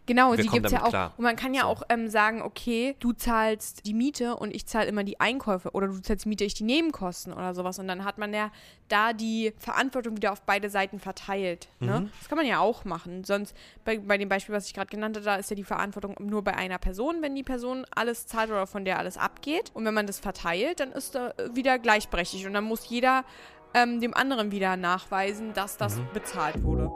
Genau, 0.06 0.32
Wir 0.32 0.42
die 0.44 0.48
gibt 0.48 0.66
es 0.66 0.72
ja 0.72 0.84
auch. 0.86 0.90
klar. 0.90 1.14
Und 1.18 1.24
man 1.26 1.36
kann 1.36 1.54
ja 1.54 1.64
So. 1.64 1.68
auch 1.68 1.84
ähm, 1.90 2.08
sagen, 2.10 2.42
okay, 2.42 2.96
du 3.02 3.12
zahlst 3.12 3.86
die 3.86 3.94
Miete 3.94 4.38
und 4.38 4.56
ich 4.56 4.66
zahle 4.68 4.88
immer 4.88 5.04
die 5.04 5.20
Einkäufe 5.20 5.72
oder 5.72 5.88
du 5.88 6.02
zahlst 6.02 6.24
die 6.24 6.30
Miete, 6.30 6.46
ich 6.46 6.54
die 6.54 6.64
Nebenkosten 6.64 7.34
oder 7.34 7.54
sowas. 7.54 7.78
Und 7.80 7.90
dann 7.90 8.06
hat 8.06 8.18
man 8.18 8.34
ja 8.34 8.52
da 8.88 9.12
die 9.12 9.52
Verantwortung 9.60 10.16
wieder 10.16 10.32
auf 10.32 10.42
beide 10.44 10.70
Seiten 10.70 11.00
verteilt. 11.00 11.68
Mhm. 11.82 11.88
Ne? 11.88 12.10
Das 12.20 12.30
kann 12.30 12.38
man 12.38 12.48
ja 12.48 12.60
auch 12.60 12.86
machen. 12.86 13.26
Sonst, 13.26 13.54
bei, 13.84 13.98
bei 13.98 14.18
dem 14.18 14.30
Beispiel, 14.30 14.56
was 14.56 14.68
ich 14.68 14.74
gerade 14.74 14.88
genannt 14.90 15.18
habe, 15.18 15.26
da 15.26 15.36
ist 15.36 15.50
ja 15.50 15.58
die 15.58 15.66
Verantwortung 15.66 16.16
nur 16.22 16.42
bei 16.42 16.56
einer 16.56 16.78
Person, 16.78 17.22
wenn 17.22 17.36
die 17.36 17.44
Person 17.44 17.86
alles 17.94 18.28
zahlt 18.28 18.50
oder 18.50 18.66
von 18.66 18.86
der 18.86 18.98
alles 18.98 19.18
abgeht. 19.18 19.72
Und 19.74 19.84
wenn 19.84 19.94
man 19.94 20.08
das 20.08 20.20
verteilt, 20.20 20.80
dann 20.80 20.94
ist 20.94 21.16
da 21.16 21.34
wieder 21.56 21.80
gleichberechtigt. 21.80 22.46
Und 22.46 22.54
dann 22.54 22.64
muss 22.64 22.88
jeder 22.90 23.24
ähm, 23.74 24.00
dem 24.02 24.14
anderen 24.14 24.52
wieder 24.52 24.78
nachweisen, 24.78 25.54
dass 25.54 25.78
das 25.78 25.98
Mhm. 25.98 26.08
bezahlt 26.14 26.64
wurde. 26.64 26.92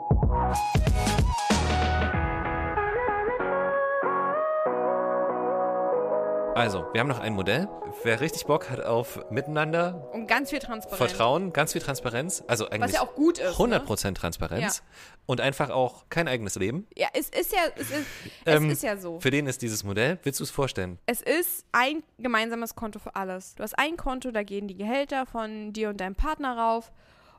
Also, 6.54 6.84
wir 6.92 7.00
haben 7.00 7.08
noch 7.08 7.18
ein 7.18 7.32
Modell. 7.32 7.66
Wer 8.02 8.20
richtig 8.20 8.44
Bock 8.44 8.68
hat 8.68 8.84
auf 8.84 9.18
Miteinander, 9.30 10.10
Und 10.12 10.26
ganz 10.26 10.50
viel 10.50 10.58
Transparenz. 10.58 10.98
Vertrauen, 10.98 11.52
ganz 11.54 11.72
viel 11.72 11.80
Transparenz, 11.80 12.44
also 12.46 12.64
Was 12.64 12.72
eigentlich 12.72 12.92
ja 12.92 13.00
auch 13.00 13.14
gut 13.14 13.38
ist. 13.38 13.58
Ne? 13.58 13.78
100% 13.78 14.14
Transparenz 14.14 14.82
und 15.24 15.40
einfach 15.40 15.70
auch 15.70 16.04
kein 16.10 16.28
eigenes 16.28 16.56
Leben. 16.56 16.86
Ja, 16.94 17.08
es 17.14 17.30
ist 17.30 17.52
ja, 17.52 17.60
es 17.76 17.90
ist, 17.90 18.06
Ähm, 18.44 18.66
es 18.66 18.74
ist 18.74 18.82
ja 18.82 18.98
so. 18.98 19.18
Für 19.20 19.30
den 19.30 19.46
ist 19.46 19.62
dieses 19.62 19.82
Modell. 19.82 20.18
Willst 20.24 20.40
du 20.40 20.44
es 20.44 20.50
vorstellen? 20.50 20.98
Es 21.06 21.22
ist 21.22 21.64
ein 21.72 22.02
gemeinsames 22.18 22.74
Konto 22.74 22.98
für 22.98 23.16
alles. 23.16 23.54
Du 23.54 23.62
hast 23.62 23.78
ein 23.78 23.96
Konto, 23.96 24.30
da 24.30 24.42
gehen 24.42 24.68
die 24.68 24.76
Gehälter 24.76 25.24
von 25.24 25.72
dir 25.72 25.88
und 25.88 26.02
deinem 26.02 26.16
Partner 26.16 26.58
rauf 26.58 26.92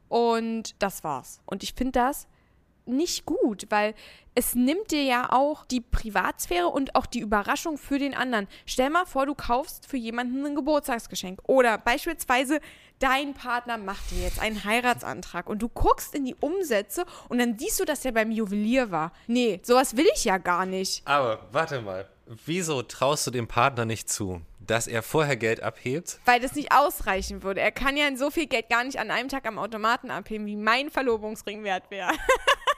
und 0.07 0.81
das 0.81 1.03
war's. 1.03 1.39
Und 1.45 1.61
ich 1.61 1.75
finde 1.75 1.91
das 1.93 2.27
nicht 2.85 3.25
gut, 3.25 3.65
weil 3.69 3.93
es 4.35 4.55
nimmt 4.55 4.91
dir 4.91 5.03
ja 5.03 5.31
auch 5.31 5.65
die 5.65 5.81
Privatsphäre 5.81 6.67
und 6.67 6.95
auch 6.95 7.05
die 7.05 7.19
Überraschung 7.19 7.77
für 7.77 7.99
den 7.99 8.15
anderen. 8.15 8.47
Stell 8.65 8.89
mal 8.89 9.05
vor, 9.05 9.25
du 9.25 9.35
kaufst 9.35 9.85
für 9.85 9.97
jemanden 9.97 10.45
ein 10.45 10.55
Geburtstagsgeschenk 10.55 11.39
oder 11.47 11.77
beispielsweise 11.77 12.59
dein 12.99 13.33
Partner 13.33 13.77
macht 13.77 14.11
dir 14.11 14.23
jetzt 14.23 14.39
einen 14.39 14.63
Heiratsantrag 14.63 15.49
und 15.49 15.61
du 15.61 15.69
guckst 15.69 16.15
in 16.15 16.25
die 16.25 16.35
Umsätze 16.39 17.05
und 17.29 17.37
dann 17.37 17.57
siehst 17.59 17.79
du, 17.79 17.85
dass 17.85 18.01
der 18.01 18.11
beim 18.11 18.31
Juwelier 18.31 18.91
war. 18.91 19.11
Nee, 19.27 19.59
sowas 19.63 19.97
will 19.97 20.07
ich 20.15 20.25
ja 20.25 20.37
gar 20.37 20.65
nicht. 20.65 21.05
Aber 21.05 21.47
warte 21.51 21.81
mal. 21.81 22.09
Wieso 22.45 22.81
traust 22.83 23.27
du 23.27 23.31
dem 23.31 23.49
Partner 23.49 23.83
nicht 23.83 24.09
zu, 24.09 24.41
dass 24.59 24.87
er 24.87 25.03
vorher 25.03 25.35
Geld 25.35 25.61
abhebt? 25.61 26.19
Weil 26.23 26.39
das 26.39 26.55
nicht 26.55 26.71
ausreichen 26.71 27.43
würde. 27.43 27.59
Er 27.59 27.73
kann 27.73 27.97
ja 27.97 28.15
so 28.15 28.31
viel 28.31 28.47
Geld 28.47 28.69
gar 28.69 28.85
nicht 28.85 28.97
an 28.97 29.11
einem 29.11 29.27
Tag 29.27 29.45
am 29.45 29.59
Automaten 29.59 30.09
abheben, 30.09 30.45
wie 30.45 30.55
mein 30.55 30.89
Verlobungsring 30.89 31.65
wert 31.65 31.91
wäre. 31.91 32.11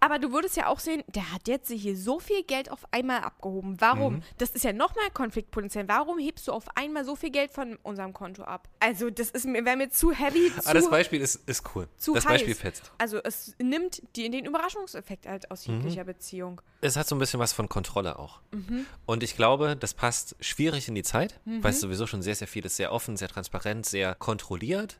Aber 0.00 0.18
du 0.18 0.32
würdest 0.32 0.56
ja 0.56 0.66
auch 0.68 0.78
sehen, 0.78 1.02
der 1.08 1.32
hat 1.32 1.48
jetzt 1.48 1.70
hier 1.70 1.96
so 1.96 2.18
viel 2.18 2.42
Geld 2.42 2.70
auf 2.70 2.80
einmal 2.90 3.20
abgehoben. 3.20 3.80
Warum? 3.80 4.14
Mhm. 4.16 4.22
Das 4.38 4.50
ist 4.50 4.64
ja 4.64 4.72
nochmal 4.72 5.10
Konfliktpotenzial. 5.12 5.88
Warum 5.88 6.18
hebst 6.18 6.48
du 6.48 6.52
auf 6.52 6.64
einmal 6.76 7.04
so 7.04 7.16
viel 7.16 7.30
Geld 7.30 7.50
von 7.50 7.76
unserem 7.82 8.12
Konto 8.12 8.42
ab? 8.44 8.68
Also, 8.80 9.10
das 9.10 9.30
ist 9.30 9.46
mir, 9.46 9.64
wäre 9.64 9.76
mir 9.76 9.90
zu 9.90 10.12
heavy, 10.12 10.50
zu, 10.54 10.68
Ah, 10.68 10.74
das 10.74 10.88
Beispiel 10.90 11.20
ist, 11.20 11.36
ist 11.48 11.64
cool. 11.74 11.88
zu 11.96 12.14
das 12.14 12.24
heiß. 12.24 12.32
Beispiel 12.32 12.54
fetzt. 12.54 12.92
Also, 12.98 13.18
es 13.22 13.54
nimmt 13.58 14.02
die, 14.16 14.30
den 14.30 14.44
Überraschungseffekt 14.44 15.26
halt 15.26 15.50
aus 15.50 15.66
Mhm. 15.66 15.76
jeglicher 15.76 16.04
Beziehung. 16.04 16.60
Es 16.80 16.96
hat 16.96 17.06
so 17.06 17.14
ein 17.14 17.18
bisschen 17.18 17.40
was 17.40 17.52
von 17.52 17.68
Kontrolle 17.68 18.18
auch. 18.18 18.40
Mhm. 18.52 18.86
Und 19.06 19.22
ich 19.22 19.36
glaube, 19.36 19.76
das 19.76 19.92
passt 19.94 20.36
schwierig 20.40 20.88
in 20.88 20.94
die 20.94 21.02
Zeit, 21.02 21.38
weil 21.44 21.72
es 21.72 21.80
sowieso 21.80 22.06
schon 22.06 22.22
sehr, 22.22 22.34
sehr 22.34 22.48
viel 22.48 22.64
ist, 22.64 22.76
sehr 22.76 22.92
offen, 22.92 23.16
sehr 23.18 23.28
transparent, 23.28 23.84
sehr 23.86 24.14
kontrolliert. 24.14 24.98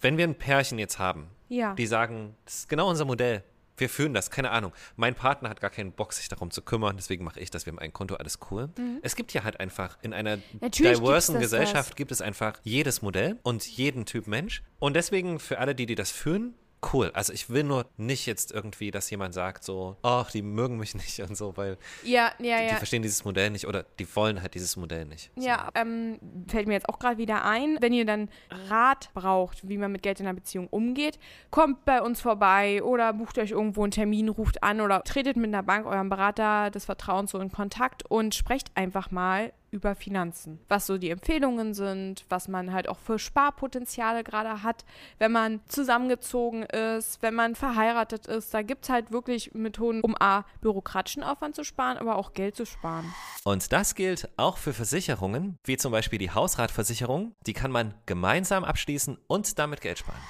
Wenn 0.00 0.16
wir 0.18 0.24
ein 0.26 0.34
Pärchen 0.34 0.78
jetzt 0.80 0.98
haben, 0.98 1.28
Mhm. 1.48 1.56
Ja. 1.56 1.74
die 1.74 1.86
sagen, 1.86 2.34
das 2.44 2.54
ist 2.60 2.68
genau 2.68 2.88
unser 2.90 3.04
Modell. 3.04 3.44
Wir 3.76 3.88
führen 3.88 4.14
das, 4.14 4.30
keine 4.30 4.50
Ahnung. 4.50 4.72
Mein 4.96 5.14
Partner 5.14 5.48
hat 5.48 5.60
gar 5.60 5.70
keinen 5.70 5.92
Bock, 5.92 6.12
sich 6.12 6.28
darum 6.28 6.50
zu 6.50 6.62
kümmern, 6.62 6.96
deswegen 6.96 7.24
mache 7.24 7.40
ich 7.40 7.50
das. 7.50 7.66
Wir 7.66 7.72
haben 7.72 7.78
ein 7.78 7.92
Konto, 7.92 8.14
alles 8.14 8.38
cool. 8.50 8.68
Es 9.02 9.16
gibt 9.16 9.32
ja 9.32 9.42
halt 9.44 9.58
einfach 9.60 9.98
in 10.02 10.12
einer 10.12 10.36
Mhm. 10.36 10.42
Natürlich 10.60 10.98
diversen 10.98 11.34
gibt's 11.34 11.50
das 11.50 11.60
Gesellschaft 11.60 11.96
gibt 11.96 12.12
es 12.12 12.20
einfach 12.20 12.58
jedes 12.62 13.02
Modell 13.02 13.38
und 13.42 13.66
jeden 13.66 14.06
Typ 14.06 14.26
Mensch. 14.26 14.62
Und 14.78 14.94
deswegen 14.94 15.38
für 15.38 15.58
alle, 15.58 15.74
die, 15.74 15.86
die 15.86 15.94
das 15.94 16.10
führen, 16.10 16.54
cool. 16.92 17.10
Also 17.14 17.32
ich 17.32 17.50
will 17.50 17.64
nur 17.64 17.86
nicht 17.96 18.26
jetzt 18.26 18.52
irgendwie, 18.52 18.90
dass 18.90 19.10
jemand 19.10 19.34
sagt 19.34 19.64
so, 19.64 19.96
ach, 20.02 20.30
die 20.30 20.42
mögen 20.42 20.76
mich 20.78 20.94
nicht 20.94 21.20
und 21.20 21.36
so, 21.36 21.56
weil 21.56 21.78
Ja, 22.02 22.32
ja, 22.38 22.58
die 22.58 22.68
ja. 22.68 22.76
verstehen 22.76 23.02
dieses 23.02 23.24
Modell 23.24 23.50
nicht 23.50 23.66
oder 23.66 23.84
die 23.98 24.16
wollen 24.16 24.42
halt 24.42 24.54
dieses 24.54 24.76
Modell 24.76 25.04
nicht. 25.04 25.30
Ja, 25.36 25.70
ähm, 25.74 26.18
fällt 26.48 26.66
mir 26.66 26.74
jetzt 26.74 26.88
auch 26.88 26.98
gerade 26.98 27.18
wieder 27.18 27.44
ein, 27.44 27.78
wenn 27.80 27.92
ihr 27.92 28.04
dann 28.04 28.28
Rat 28.68 29.10
braucht, 29.14 29.68
wie 29.68 29.78
man 29.78 29.92
mit 29.92 30.02
Geld 30.02 30.20
in 30.20 30.26
einer 30.26 30.34
Beziehung 30.34 30.68
umgeht, 30.68 31.18
kommt 31.50 31.84
bei 31.84 32.02
uns 32.02 32.20
vorbei 32.20 32.82
oder 32.82 33.12
bucht 33.12 33.38
euch 33.38 33.50
irgendwo 33.50 33.82
einen 33.82 33.90
Termin, 33.90 34.28
ruft 34.28 34.62
an 34.62 34.80
oder 34.80 35.02
tretet 35.02 35.36
mit 35.36 35.48
einer 35.48 35.62
Bank, 35.62 35.86
eurem 35.86 36.08
Berater 36.08 36.70
des 36.70 36.84
Vertrauens 36.84 37.30
so 37.30 37.38
in 37.38 37.50
Kontakt 37.50 38.04
und 38.08 38.34
sprecht 38.34 38.70
einfach 38.74 39.10
mal 39.10 39.52
über 39.74 39.96
Finanzen. 39.96 40.60
Was 40.68 40.86
so 40.86 40.98
die 40.98 41.10
Empfehlungen 41.10 41.74
sind, 41.74 42.24
was 42.28 42.46
man 42.46 42.72
halt 42.72 42.88
auch 42.88 42.98
für 42.98 43.18
Sparpotenziale 43.18 44.22
gerade 44.22 44.62
hat, 44.62 44.84
wenn 45.18 45.32
man 45.32 45.60
zusammengezogen 45.66 46.62
ist, 46.62 47.20
wenn 47.22 47.34
man 47.34 47.56
verheiratet 47.56 48.26
ist. 48.26 48.54
Da 48.54 48.62
gibt 48.62 48.84
es 48.84 48.90
halt 48.90 49.10
wirklich 49.10 49.52
Methoden, 49.52 50.00
um 50.00 50.14
A, 50.20 50.44
bürokratischen 50.60 51.24
Aufwand 51.24 51.56
zu 51.56 51.64
sparen, 51.64 51.98
aber 51.98 52.16
auch 52.16 52.34
Geld 52.34 52.54
zu 52.54 52.64
sparen. 52.64 53.12
Und 53.42 53.72
das 53.72 53.96
gilt 53.96 54.28
auch 54.36 54.58
für 54.58 54.72
Versicherungen, 54.72 55.58
wie 55.64 55.76
zum 55.76 55.90
Beispiel 55.90 56.20
die 56.20 56.30
Hausratversicherung. 56.30 57.32
Die 57.46 57.52
kann 57.52 57.72
man 57.72 57.94
gemeinsam 58.06 58.62
abschließen 58.62 59.18
und 59.26 59.58
damit 59.58 59.80
Geld 59.80 59.98
sparen. 59.98 60.20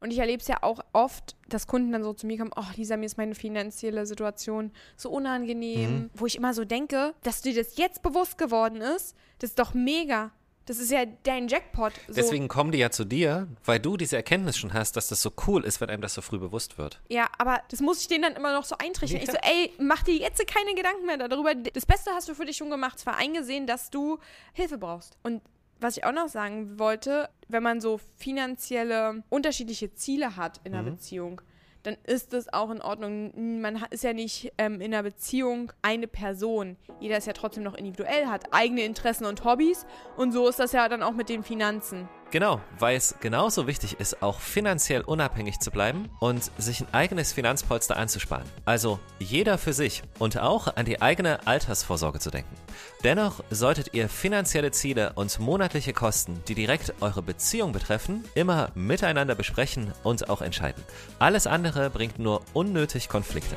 Und 0.00 0.12
ich 0.12 0.18
erlebe 0.18 0.40
es 0.40 0.48
ja 0.48 0.58
auch 0.62 0.80
oft, 0.92 1.36
dass 1.48 1.66
Kunden 1.66 1.90
dann 1.90 2.04
so 2.04 2.12
zu 2.12 2.26
mir 2.26 2.38
kommen, 2.38 2.52
oh 2.54 2.64
Lisa, 2.76 2.96
mir 2.96 3.06
ist 3.06 3.18
meine 3.18 3.34
finanzielle 3.34 4.06
Situation 4.06 4.70
so 4.96 5.10
unangenehm, 5.10 6.10
wo 6.14 6.26
ich 6.26 6.36
immer 6.36 6.54
so 6.54 6.64
denke, 6.64 7.14
dass 7.24 7.42
dir 7.42 7.54
das 7.54 7.76
jetzt 7.76 8.02
bewusst 8.02 8.38
geworden 8.38 8.80
ist, 8.80 9.16
das 9.40 9.50
ist 9.50 9.58
doch 9.58 9.74
mega. 9.74 10.30
Das 10.66 10.78
ist 10.78 10.90
ja 10.90 11.06
dein 11.22 11.48
Jackpot. 11.48 11.94
So. 12.08 12.12
Deswegen 12.12 12.46
kommen 12.46 12.72
die 12.72 12.78
ja 12.78 12.90
zu 12.90 13.06
dir, 13.06 13.48
weil 13.64 13.80
du 13.80 13.96
diese 13.96 14.16
Erkenntnis 14.16 14.58
schon 14.58 14.74
hast, 14.74 14.96
dass 14.96 15.08
das 15.08 15.22
so 15.22 15.32
cool 15.46 15.64
ist, 15.64 15.80
wenn 15.80 15.88
einem 15.88 16.02
das 16.02 16.12
so 16.12 16.20
früh 16.20 16.38
bewusst 16.38 16.76
wird. 16.76 17.00
Ja, 17.08 17.26
aber 17.38 17.62
das 17.70 17.80
muss 17.80 18.02
ich 18.02 18.08
denen 18.08 18.22
dann 18.22 18.36
immer 18.36 18.52
noch 18.52 18.64
so 18.64 18.76
eintrichtern. 18.76 19.22
Ich 19.22 19.30
so, 19.30 19.38
ey, 19.38 19.72
mach 19.78 20.02
dir 20.02 20.14
jetzt 20.14 20.46
keine 20.46 20.74
Gedanken 20.74 21.06
mehr 21.06 21.16
darüber. 21.16 21.54
Das 21.54 21.86
Beste 21.86 22.10
hast 22.10 22.28
du 22.28 22.34
für 22.34 22.44
dich 22.44 22.58
schon 22.58 22.68
gemacht. 22.68 22.98
Es 22.98 23.06
war 23.06 23.16
eingesehen, 23.16 23.66
dass 23.66 23.88
du 23.88 24.18
Hilfe 24.52 24.76
brauchst. 24.76 25.16
Und 25.22 25.40
was 25.80 25.96
ich 25.96 26.04
auch 26.04 26.12
noch 26.12 26.28
sagen 26.28 26.78
wollte, 26.78 27.28
wenn 27.48 27.62
man 27.62 27.80
so 27.80 28.00
finanzielle 28.16 29.22
unterschiedliche 29.28 29.94
Ziele 29.94 30.36
hat 30.36 30.60
in 30.64 30.74
einer 30.74 30.90
Beziehung, 30.90 31.40
dann 31.82 31.96
ist 32.04 32.34
es 32.34 32.52
auch 32.52 32.70
in 32.70 32.82
Ordnung. 32.82 33.60
Man 33.60 33.82
ist 33.90 34.04
ja 34.04 34.12
nicht 34.12 34.52
ähm, 34.58 34.80
in 34.80 34.92
einer 34.92 35.02
Beziehung 35.02 35.72
eine 35.80 36.06
Person. 36.06 36.76
Jeder 37.00 37.16
ist 37.16 37.26
ja 37.26 37.32
trotzdem 37.32 37.62
noch 37.62 37.74
individuell, 37.74 38.26
hat 38.26 38.52
eigene 38.52 38.82
Interessen 38.82 39.24
und 39.24 39.44
Hobbys. 39.44 39.86
Und 40.16 40.32
so 40.32 40.48
ist 40.48 40.58
das 40.58 40.72
ja 40.72 40.88
dann 40.88 41.02
auch 41.02 41.14
mit 41.14 41.28
den 41.28 41.42
Finanzen. 41.42 42.08
Genau, 42.30 42.60
weil 42.78 42.96
es 42.96 43.14
genauso 43.20 43.66
wichtig 43.66 43.98
ist, 44.00 44.22
auch 44.22 44.40
finanziell 44.40 45.00
unabhängig 45.00 45.60
zu 45.60 45.70
bleiben 45.70 46.10
und 46.20 46.50
sich 46.58 46.80
ein 46.82 46.92
eigenes 46.92 47.32
Finanzpolster 47.32 47.96
anzusparen. 47.96 48.46
Also 48.66 48.98
jeder 49.18 49.56
für 49.56 49.72
sich 49.72 50.02
und 50.18 50.38
auch 50.38 50.76
an 50.76 50.84
die 50.84 51.00
eigene 51.00 51.46
Altersvorsorge 51.46 52.18
zu 52.18 52.30
denken. 52.30 52.54
Dennoch 53.02 53.42
solltet 53.50 53.94
ihr 53.94 54.10
finanzielle 54.10 54.72
Ziele 54.72 55.12
und 55.14 55.38
monatliche 55.38 55.94
Kosten, 55.94 56.42
die 56.48 56.54
direkt 56.54 56.92
eure 57.00 57.22
Beziehung 57.22 57.72
betreffen, 57.72 58.24
immer 58.34 58.72
miteinander 58.74 59.34
besprechen 59.34 59.94
und 60.02 60.28
auch 60.28 60.42
entscheiden. 60.42 60.82
Alles 61.18 61.46
andere 61.46 61.88
bringt 61.88 62.18
nur 62.18 62.42
unnötig 62.52 63.08
Konflikte. 63.08 63.56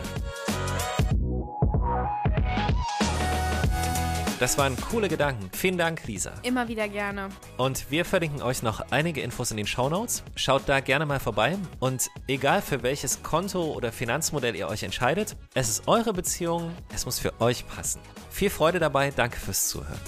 Das 4.41 4.57
waren 4.57 4.75
coole 4.75 5.07
Gedanken. 5.07 5.51
Vielen 5.53 5.77
Dank, 5.77 6.07
Lisa. 6.07 6.31
Immer 6.41 6.67
wieder 6.67 6.87
gerne. 6.87 7.29
Und 7.57 7.91
wir 7.91 8.05
verlinken 8.05 8.41
euch 8.41 8.63
noch 8.63 8.83
einige 8.89 9.21
Infos 9.21 9.51
in 9.51 9.57
den 9.57 9.67
Show 9.67 9.87
Notes. 9.87 10.23
Schaut 10.35 10.63
da 10.65 10.79
gerne 10.79 11.05
mal 11.05 11.19
vorbei. 11.19 11.59
Und 11.79 12.09
egal 12.27 12.63
für 12.63 12.81
welches 12.81 13.21
Konto 13.21 13.61
oder 13.73 13.91
Finanzmodell 13.91 14.55
ihr 14.55 14.67
euch 14.67 14.81
entscheidet, 14.81 15.37
es 15.53 15.69
ist 15.69 15.87
eure 15.87 16.11
Beziehung, 16.11 16.71
es 16.91 17.05
muss 17.05 17.19
für 17.19 17.39
euch 17.39 17.67
passen. 17.67 18.01
Viel 18.31 18.49
Freude 18.49 18.79
dabei, 18.79 19.11
danke 19.11 19.37
fürs 19.37 19.67
Zuhören. 19.67 19.99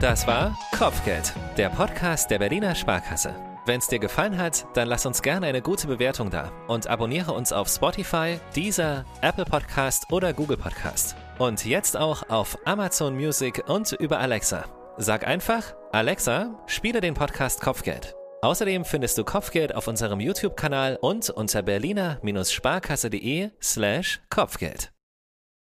Das 0.00 0.26
war 0.26 0.58
Kopfgeld, 0.78 1.34
der 1.58 1.68
Podcast 1.68 2.30
der 2.30 2.38
Berliner 2.38 2.74
Sparkasse. 2.74 3.34
Wenn 3.66 3.80
es 3.80 3.88
dir 3.88 3.98
gefallen 3.98 4.38
hat, 4.38 4.66
dann 4.72 4.88
lass 4.88 5.04
uns 5.04 5.20
gerne 5.20 5.46
eine 5.46 5.60
gute 5.60 5.88
Bewertung 5.88 6.30
da 6.30 6.52
und 6.68 6.86
abonniere 6.86 7.32
uns 7.32 7.52
auf 7.52 7.68
Spotify, 7.68 8.40
Deezer, 8.56 9.04
Apple 9.20 9.44
Podcast 9.44 10.10
oder 10.10 10.32
Google 10.32 10.56
Podcast. 10.56 11.16
Und 11.42 11.64
jetzt 11.64 11.96
auch 11.96 12.28
auf 12.28 12.56
Amazon 12.66 13.16
Music 13.16 13.64
und 13.68 13.90
über 13.90 14.20
Alexa. 14.20 14.64
Sag 14.96 15.26
einfach, 15.26 15.74
Alexa, 15.90 16.62
spiele 16.66 17.00
den 17.00 17.14
Podcast 17.14 17.60
Kopfgeld. 17.60 18.14
Außerdem 18.42 18.84
findest 18.84 19.18
du 19.18 19.24
Kopfgeld 19.24 19.74
auf 19.74 19.88
unserem 19.88 20.20
YouTube-Kanal 20.20 21.00
und 21.00 21.30
unter 21.30 21.62
berliner-sparkasse.de 21.62 23.50
slash 23.60 24.20
Kopfgeld. 24.30 24.92